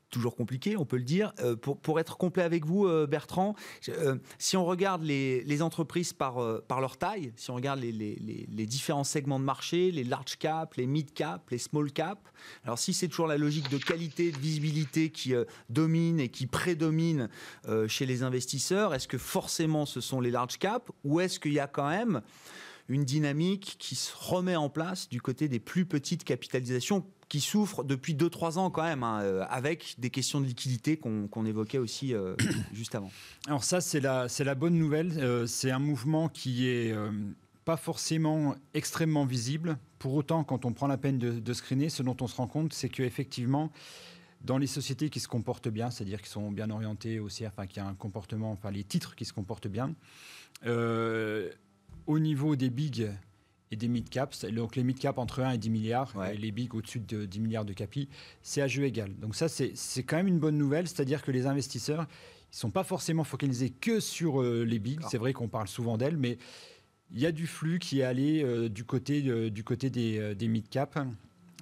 toujours 0.09 0.35
compliqué, 0.35 0.77
on 0.77 0.85
peut 0.85 0.97
le 0.97 1.03
dire. 1.03 1.33
Euh, 1.39 1.55
pour, 1.55 1.79
pour, 1.79 1.99
être 1.99 2.17
complet 2.17 2.43
avec 2.43 2.65
vous, 2.65 2.85
euh, 2.85 3.07
Bertrand, 3.07 3.55
euh, 3.89 4.15
si 4.37 4.57
on 4.57 4.65
regarde 4.65 5.03
les, 5.03 5.43
les 5.43 5.61
entreprises 5.61 6.13
par, 6.13 6.61
par, 6.63 6.81
leur 6.81 6.97
taille, 6.97 7.33
si 7.35 7.49
on 7.51 7.55
regarde 7.55 7.79
les, 7.79 7.91
les, 7.91 8.15
les, 8.49 8.65
différents 8.65 9.03
segments 9.03 9.39
de 9.39 9.45
marché, 9.45 9.91
les 9.91 10.03
large 10.03 10.37
cap, 10.37 10.75
les 10.75 10.87
mid 10.87 11.13
cap, 11.13 11.49
les 11.49 11.57
small 11.57 11.91
cap, 11.91 12.29
alors 12.63 12.79
si 12.79 12.93
c'est 12.93 13.07
toujours 13.07 13.27
la 13.27 13.37
logique 13.37 13.69
de 13.69 13.77
qualité, 13.77 14.31
de 14.31 14.37
visibilité 14.37 15.09
qui 15.09 15.33
domine 15.69 16.19
et 16.19 16.29
qui 16.29 16.47
prédomine 16.47 17.29
chez 17.87 18.05
les 18.05 18.23
investisseurs, 18.23 18.93
est-ce 18.93 19.07
que 19.07 19.17
forcément 19.17 19.85
ce 19.85 20.01
sont 20.01 20.21
les 20.21 20.31
large 20.31 20.57
cap 20.57 20.91
ou 21.03 21.19
est-ce 21.19 21.39
qu'il 21.39 21.53
y 21.53 21.59
a 21.59 21.67
quand 21.67 21.89
même 21.89 22.21
une 22.89 23.03
dynamique 23.03 23.75
qui 23.79 23.95
se 23.95 24.13
remet 24.15 24.55
en 24.55 24.69
place 24.69 25.09
du 25.09 25.21
côté 25.21 25.47
des 25.47 25.59
plus 25.59 25.85
petites 25.85 26.23
capitalisations 26.23 27.05
qui 27.29 27.41
souffrent 27.41 27.83
depuis 27.83 28.13
2-3 28.15 28.57
ans 28.57 28.69
quand 28.69 28.83
même, 28.83 29.03
hein, 29.03 29.21
euh, 29.21 29.45
avec 29.49 29.95
des 29.97 30.09
questions 30.09 30.39
de 30.39 30.45
liquidité 30.45 30.97
qu'on 30.97 31.45
évoquait 31.45 31.77
aussi 31.77 32.13
euh, 32.13 32.35
juste 32.73 32.95
avant. 32.95 33.11
Alors 33.47 33.63
ça, 33.63 33.81
c'est 33.81 33.99
la, 33.99 34.27
la 34.39 34.55
bonne 34.55 34.77
nouvelle. 34.77 35.13
Euh, 35.17 35.45
c'est 35.45 35.71
un 35.71 35.79
mouvement 35.79 36.29
qui 36.29 36.67
est 36.67 36.95
pas 37.65 37.77
forcément 37.77 38.55
extrêmement 38.73 39.25
visible. 39.25 39.77
Pour 39.99 40.13
autant, 40.13 40.43
quand 40.43 40.63
on 40.63 40.71
prend 40.71 40.87
la 40.87 40.97
peine 40.97 41.17
de, 41.17 41.31
de 41.31 41.53
screener, 41.53 41.89
ce 41.89 42.01
dont 42.01 42.15
on 42.21 42.27
se 42.27 42.35
rend 42.35 42.47
compte, 42.47 42.71
c'est 42.71 42.87
qu'effectivement, 42.87 43.71
dans 44.41 44.57
les 44.57 44.67
sociétés 44.67 45.09
qui 45.09 45.19
se 45.19 45.27
comportent 45.27 45.67
bien, 45.67 45.91
c'est-à-dire 45.91 46.21
qui 46.21 46.29
sont 46.29 46.51
bien 46.51 46.69
orientées 46.69 47.19
aussi, 47.19 47.45
enfin 47.45 47.67
qui 47.67 47.79
a 47.79 47.85
un 47.85 47.95
comportement, 47.95 48.51
enfin 48.51 48.71
les 48.71 48.83
titres 48.83 49.15
qui 49.15 49.25
se 49.25 49.33
comportent 49.33 49.67
bien, 49.67 49.93
au 50.65 52.19
niveau 52.19 52.55
des 52.55 52.69
bigs 52.69 53.09
et 53.71 53.75
des 53.75 53.87
mid-caps. 53.87 54.45
Donc 54.45 54.75
les 54.75 54.83
mid-caps 54.83 55.17
entre 55.17 55.41
1 55.41 55.51
et 55.51 55.57
10 55.57 55.69
milliards, 55.69 56.13
et 56.31 56.37
les 56.37 56.51
bigs 56.51 56.73
au-dessus 56.73 56.99
de 56.99 57.25
10 57.25 57.39
milliards 57.39 57.65
de 57.65 57.73
capi, 57.73 58.09
c'est 58.41 58.61
à 58.61 58.67
jeu 58.67 58.83
égal. 58.83 59.13
Donc 59.19 59.35
ça, 59.35 59.47
c'est 59.49 60.03
quand 60.03 60.17
même 60.17 60.27
une 60.27 60.39
bonne 60.39 60.57
nouvelle, 60.57 60.87
c'est-à-dire 60.87 61.21
que 61.21 61.31
les 61.31 61.45
investisseurs, 61.47 62.07
ils 62.51 62.55
ne 62.55 62.59
sont 62.59 62.71
pas 62.71 62.83
forcément 62.83 63.23
focalisés 63.23 63.69
que 63.69 63.99
sur 63.99 64.41
euh, 64.41 64.63
les 64.63 64.79
bigs. 64.79 65.01
C'est 65.09 65.17
vrai 65.17 65.33
qu'on 65.33 65.49
parle 65.49 65.67
souvent 65.67 65.97
d'elles, 65.97 66.17
mais 66.17 66.37
il 67.11 67.19
y 67.19 67.25
a 67.25 67.31
du 67.31 67.47
flux 67.47 67.79
qui 67.79 67.99
est 67.99 68.03
allé 68.03 68.43
euh, 68.43 68.69
du 68.69 68.83
côté, 68.83 69.23
euh, 69.27 69.49
du 69.49 69.63
côté 69.63 69.89
des, 69.89 70.35
des 70.35 70.47
mid-caps. 70.47 70.97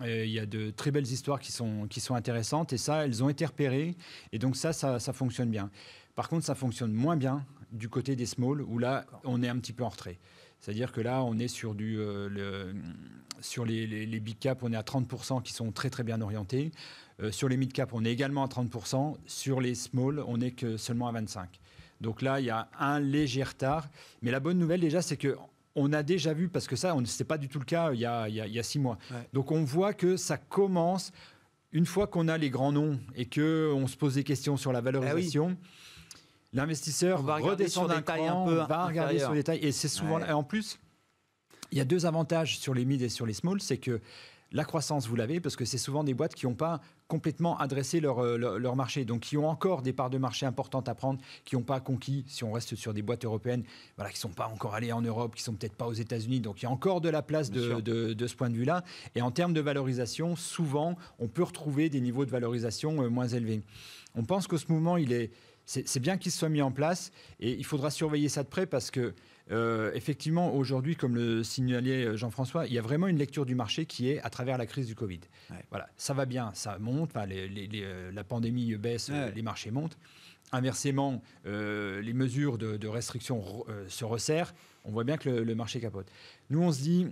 Il 0.04 0.30
y 0.30 0.40
a 0.40 0.46
de 0.46 0.72
très 0.72 0.92
belles 0.92 1.08
histoires 1.08 1.40
qui 1.40 1.54
sont, 1.54 1.88
qui 1.90 2.02
sont 2.02 2.16
intéressantes 2.16 2.74
et 2.74 2.78
ça, 2.78 3.06
elles 3.06 3.24
ont 3.24 3.30
été 3.30 3.46
repérées 3.46 3.96
et 4.34 4.40
donc 4.40 4.58
ça, 4.58 4.74
ça, 4.74 5.00
ça 5.00 5.14
fonctionne 5.14 5.50
bien. 5.50 5.72
Par 6.16 6.28
contre, 6.28 6.46
ça 6.46 6.54
fonctionne 6.54 6.92
moins 6.92 7.16
bien 7.16 7.46
du 7.72 7.88
côté 7.88 8.18
des 8.18 8.26
small 8.26 8.62
où 8.62 8.78
là, 8.78 9.06
on 9.24 9.42
est 9.42 9.48
un 9.48 9.58
petit 9.58 9.72
peu 9.72 9.86
en 9.86 9.90
retrait. 9.90 10.18
C'est-à-dire 10.60 10.92
que 10.92 11.02
là, 11.02 11.24
on 11.24 11.38
est 11.38 11.48
sur, 11.48 11.76
du, 11.76 12.00
euh, 12.00 12.74
sur 13.40 13.66
les, 13.66 14.20
big 14.20 14.40
cap, 14.40 14.64
on 14.64 14.74
est 14.74 14.78
à 14.78 14.82
30% 14.82 15.44
qui 15.44 15.54
sont 15.54 15.72
très 15.72 15.90
très 15.90 16.04
bien 16.04 16.22
orientés. 16.22 16.72
Euh, 17.22 17.32
sur 17.32 17.48
les 17.48 17.58
mid 17.58 17.72
cap, 17.72 17.94
on 17.94 18.04
est 18.04 18.12
également 18.12 18.44
à 18.44 18.48
30%. 18.48 19.16
Sur 19.26 19.62
les 19.62 19.76
small, 19.76 20.20
on 20.28 20.38
n'est 20.38 20.52
que 20.52 20.78
seulement 20.78 21.08
à 21.08 21.14
25%. 21.14 21.46
Donc 22.02 22.22
là, 22.22 22.40
il 22.40 22.48
y 22.48 22.50
a 22.50 22.68
un 22.80 23.00
léger 23.00 23.44
retard. 23.44 23.88
Mais 24.22 24.32
la 24.32 24.40
bonne 24.40 24.58
nouvelle 24.58 24.82
déjà, 24.82 25.02
c'est 25.02 25.18
que 25.18 25.38
on 25.76 25.92
a 25.94 26.04
déjà 26.04 26.34
vu, 26.34 26.48
parce 26.48 26.68
que 26.68 26.76
ça, 26.76 26.94
ce 26.94 27.00
n'était 27.00 27.24
pas 27.26 27.38
du 27.38 27.50
tout 27.50 27.60
le 27.60 27.66
cas 27.66 27.92
il 27.92 28.00
y 28.00 28.06
a, 28.06 28.30
il 28.30 28.36
y 28.36 28.60
a, 28.60 28.64
six 28.64 28.80
mois. 28.80 28.98
Donc 29.34 29.52
on 29.52 29.64
voit 29.64 29.94
que 29.94 30.16
ça 30.16 30.38
commence, 30.38 31.12
une 31.74 31.86
fois 31.86 32.08
qu'on 32.08 32.30
a 32.30 32.38
les 32.38 32.50
grands 32.50 32.72
noms 32.72 32.98
et 33.16 33.26
qu'on 33.26 33.86
se 33.88 33.98
pose 33.98 34.16
des 34.16 34.24
questions 34.24 34.56
sur 34.56 34.72
la 34.72 34.80
valorisation, 34.80 35.58
ah 35.62 35.66
L'investisseur 36.56 37.24
redescend 37.24 37.90
d'un 37.90 38.02
cran, 38.02 38.44
un 38.44 38.46
peu 38.46 38.56
va 38.56 38.88
regarder 38.88 39.20
sur 39.20 39.32
les 39.32 39.40
détails. 39.40 39.60
Et 39.60 39.72
c'est 39.72 39.88
souvent. 39.88 40.20
Et 40.20 40.32
en 40.32 40.44
plus, 40.44 40.80
il 41.72 41.78
y 41.78 41.82
a 41.82 41.86
deux 41.86 42.06
avantages 42.06 42.58
sur 42.58 42.74
les 42.74 42.86
mid 42.86 43.02
et 43.02 43.10
sur 43.10 43.26
les 43.26 43.34
small, 43.34 43.62
c'est 43.62 43.78
que 43.78 44.00
la 44.52 44.64
croissance, 44.64 45.08
vous 45.08 45.16
l'avez, 45.16 45.42
parce 45.42 45.58
que 45.58 45.66
c'est 45.66 45.78
souvent 45.78 46.04
des 46.04 46.14
boîtes 46.14 46.34
qui 46.34 46.46
n'ont 46.46 46.54
pas 46.54 46.80
complètement 47.08 47.58
adressé 47.58 47.98
euh, 47.98 48.38
leur, 48.38 48.58
leur, 48.58 48.76
marché, 48.76 49.04
donc 49.04 49.22
qui 49.22 49.38
ont 49.38 49.50
encore 49.50 49.82
des 49.82 49.92
parts 49.92 50.10
de 50.10 50.18
marché 50.18 50.46
importantes 50.46 50.88
à 50.88 50.96
prendre, 50.96 51.20
qui 51.44 51.56
n'ont 51.56 51.64
pas 51.64 51.80
conquis, 51.82 52.24
si 52.28 52.44
on 52.44 52.54
reste 52.54 52.76
sur 52.76 52.94
des 52.94 53.02
boîtes 53.02 53.26
européennes, 53.26 53.64
voilà, 53.98 54.12
qui 54.12 54.18
ne 54.18 54.22
sont 54.22 54.30
pas 54.30 54.48
encore 54.48 54.74
allées 54.74 54.94
en 54.94 55.02
Europe, 55.02 55.36
qui 55.36 55.42
ne 55.42 55.46
sont 55.46 55.54
peut-être 55.54 55.76
pas 55.76 55.88
aux 55.88 55.94
États-Unis, 55.94 56.40
donc 56.40 56.62
il 56.62 56.64
y 56.64 56.68
a 56.68 56.72
encore 56.72 57.02
de 57.02 57.10
la 57.10 57.22
place 57.22 57.52
de, 57.52 57.82
de, 57.82 58.28
ce 58.28 58.36
point 58.36 58.50
de 58.50 58.56
vue-là. 58.56 58.84
Et 59.16 59.22
en 59.22 59.32
termes 59.32 59.54
de 59.54 59.62
valorisation, 59.62 60.36
souvent, 60.36 60.96
on 61.20 61.28
peut 61.28 61.44
retrouver 61.44 61.90
des 61.90 62.00
niveaux 62.00 62.26
de 62.26 62.32
valorisation 62.32 63.04
euh, 63.04 63.10
moins 63.10 63.28
élevés. 63.28 63.62
On 64.16 64.24
pense 64.24 64.48
que 64.48 64.58
ce 64.58 64.72
mouvement, 64.72 64.96
il 64.96 65.12
est 65.12 65.32
c'est 65.66 66.00
bien 66.00 66.18
qu'il 66.18 66.32
soit 66.32 66.50
mis 66.50 66.62
en 66.62 66.72
place 66.72 67.12
et 67.40 67.52
il 67.52 67.66
faudra 67.66 67.90
surveiller 67.90 68.30
ça 68.30 68.44
de 68.44 68.48
près 68.48 68.66
parce 68.66 68.92
que 68.92 69.14
euh, 69.52 69.92
effectivement, 69.94 70.56
aujourd'hui, 70.56 70.96
comme 70.96 71.16
le 71.16 71.44
signalait 71.44 72.06
euh, 72.06 72.18
Jean-François, 72.18 72.66
il 72.66 72.74
y 72.74 72.80
a 72.80 72.82
vraiment 72.82 73.08
une 73.08 73.18
lecture 73.18 73.46
du 73.46 73.54
marché 73.54 73.86
qui 73.86 74.10
est 74.10 74.20
à 74.22 74.30
travers 74.30 74.58
la 74.58 74.66
crise 74.66 74.88
du 74.88 74.96
Covid. 74.96 75.20
Voilà, 75.70 75.88
ça 75.98 76.14
va 76.14 76.26
bien, 76.26 76.52
ça 76.54 76.80
monte, 76.80 77.12
euh, 77.16 78.12
la 78.12 78.24
pandémie 78.24 78.76
baisse, 78.76 79.12
les 79.36 79.42
marchés 79.42 79.72
montent. 79.72 79.98
Inversement, 80.52 81.22
les 81.46 82.14
mesures 82.14 82.58
de, 82.58 82.88
restriction 82.88 83.66
se 83.88 84.06
resserrent. 84.06 84.54
On 84.84 84.92
voit 84.92 85.04
bien 85.04 85.18
que 85.18 85.30
le, 85.30 85.44
le, 85.44 85.56
marché 85.56 85.80
capote. 85.80 86.08
Nous, 86.50 86.62
on 86.62 86.72
se 86.72 86.82
dit, 86.82 87.08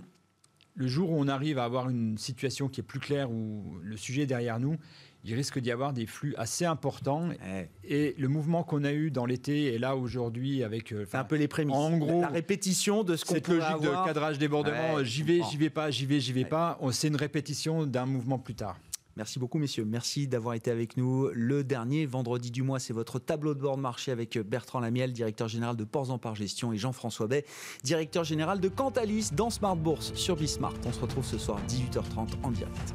le 0.76 0.86
jour 0.86 1.10
où 1.10 1.16
on 1.18 1.28
arrive 1.28 1.58
à 1.58 1.64
avoir 1.64 1.88
une 1.88 2.16
situation 2.18 2.68
qui 2.68 2.80
est 2.80 2.84
plus 2.84 3.00
claire, 3.00 3.30
où 3.30 3.76
le 3.82 3.96
sujet 3.96 4.22
est 4.22 4.26
derrière 4.26 4.60
nous, 4.60 4.78
il 5.24 5.34
risque 5.34 5.58
d'y 5.58 5.70
avoir 5.70 5.92
des 5.92 6.06
flux 6.06 6.34
assez 6.36 6.64
importants. 6.64 7.30
Et 7.82 8.14
le 8.18 8.28
mouvement 8.28 8.62
qu'on 8.62 8.84
a 8.84 8.92
eu 8.92 9.10
dans 9.10 9.26
l'été 9.26 9.74
est 9.74 9.78
là 9.78 9.96
aujourd'hui 9.96 10.62
avec. 10.62 10.92
Euh, 10.92 11.06
un 11.12 11.24
peu 11.24 11.36
les 11.36 11.48
prémices. 11.48 11.74
En 11.74 11.96
gros, 11.96 12.20
la 12.20 12.28
répétition 12.28 13.04
de 13.04 13.16
ce 13.16 13.24
qu'on 13.24 13.34
Cette 13.34 13.48
logique 13.48 13.80
de 13.80 14.04
cadrage 14.04 14.38
débordement, 14.38 15.02
j'y 15.02 15.22
vais, 15.22 15.40
j'y 15.50 15.56
vais 15.56 15.70
pas, 15.70 15.90
j'y 15.90 16.06
vais, 16.06 16.20
j'y 16.20 16.32
vais 16.32 16.44
pas. 16.44 16.78
C'est 16.92 17.08
une 17.08 17.16
répétition 17.16 17.86
d'un 17.86 18.06
mouvement 18.06 18.38
plus 18.38 18.54
tard. 18.54 18.76
Merci 19.16 19.38
beaucoup, 19.38 19.58
messieurs. 19.58 19.84
Merci 19.84 20.26
d'avoir 20.26 20.54
été 20.54 20.72
avec 20.72 20.96
nous. 20.96 21.30
Le 21.32 21.62
dernier 21.62 22.04
vendredi 22.04 22.50
du 22.50 22.62
mois, 22.62 22.80
c'est 22.80 22.92
votre 22.92 23.20
tableau 23.20 23.54
de 23.54 23.60
bord 23.60 23.76
de 23.76 23.82
marché 23.82 24.10
avec 24.10 24.36
Bertrand 24.38 24.80
Lamiel, 24.80 25.12
directeur 25.12 25.46
général 25.46 25.76
de 25.76 25.84
Ports 25.84 26.10
en 26.10 26.18
Par 26.18 26.34
Gestion, 26.34 26.72
et 26.72 26.78
Jean-François 26.78 27.28
Bay, 27.28 27.44
directeur 27.84 28.24
général 28.24 28.58
de 28.58 28.68
Cantalis 28.68 29.30
dans 29.32 29.50
Smart 29.50 29.76
Bourse 29.76 30.12
sur 30.14 30.34
Bismart. 30.34 30.74
On 30.84 30.92
se 30.92 31.00
retrouve 31.00 31.24
ce 31.24 31.38
soir 31.38 31.60
18h30 31.68 32.42
en 32.42 32.50
direct. 32.50 32.94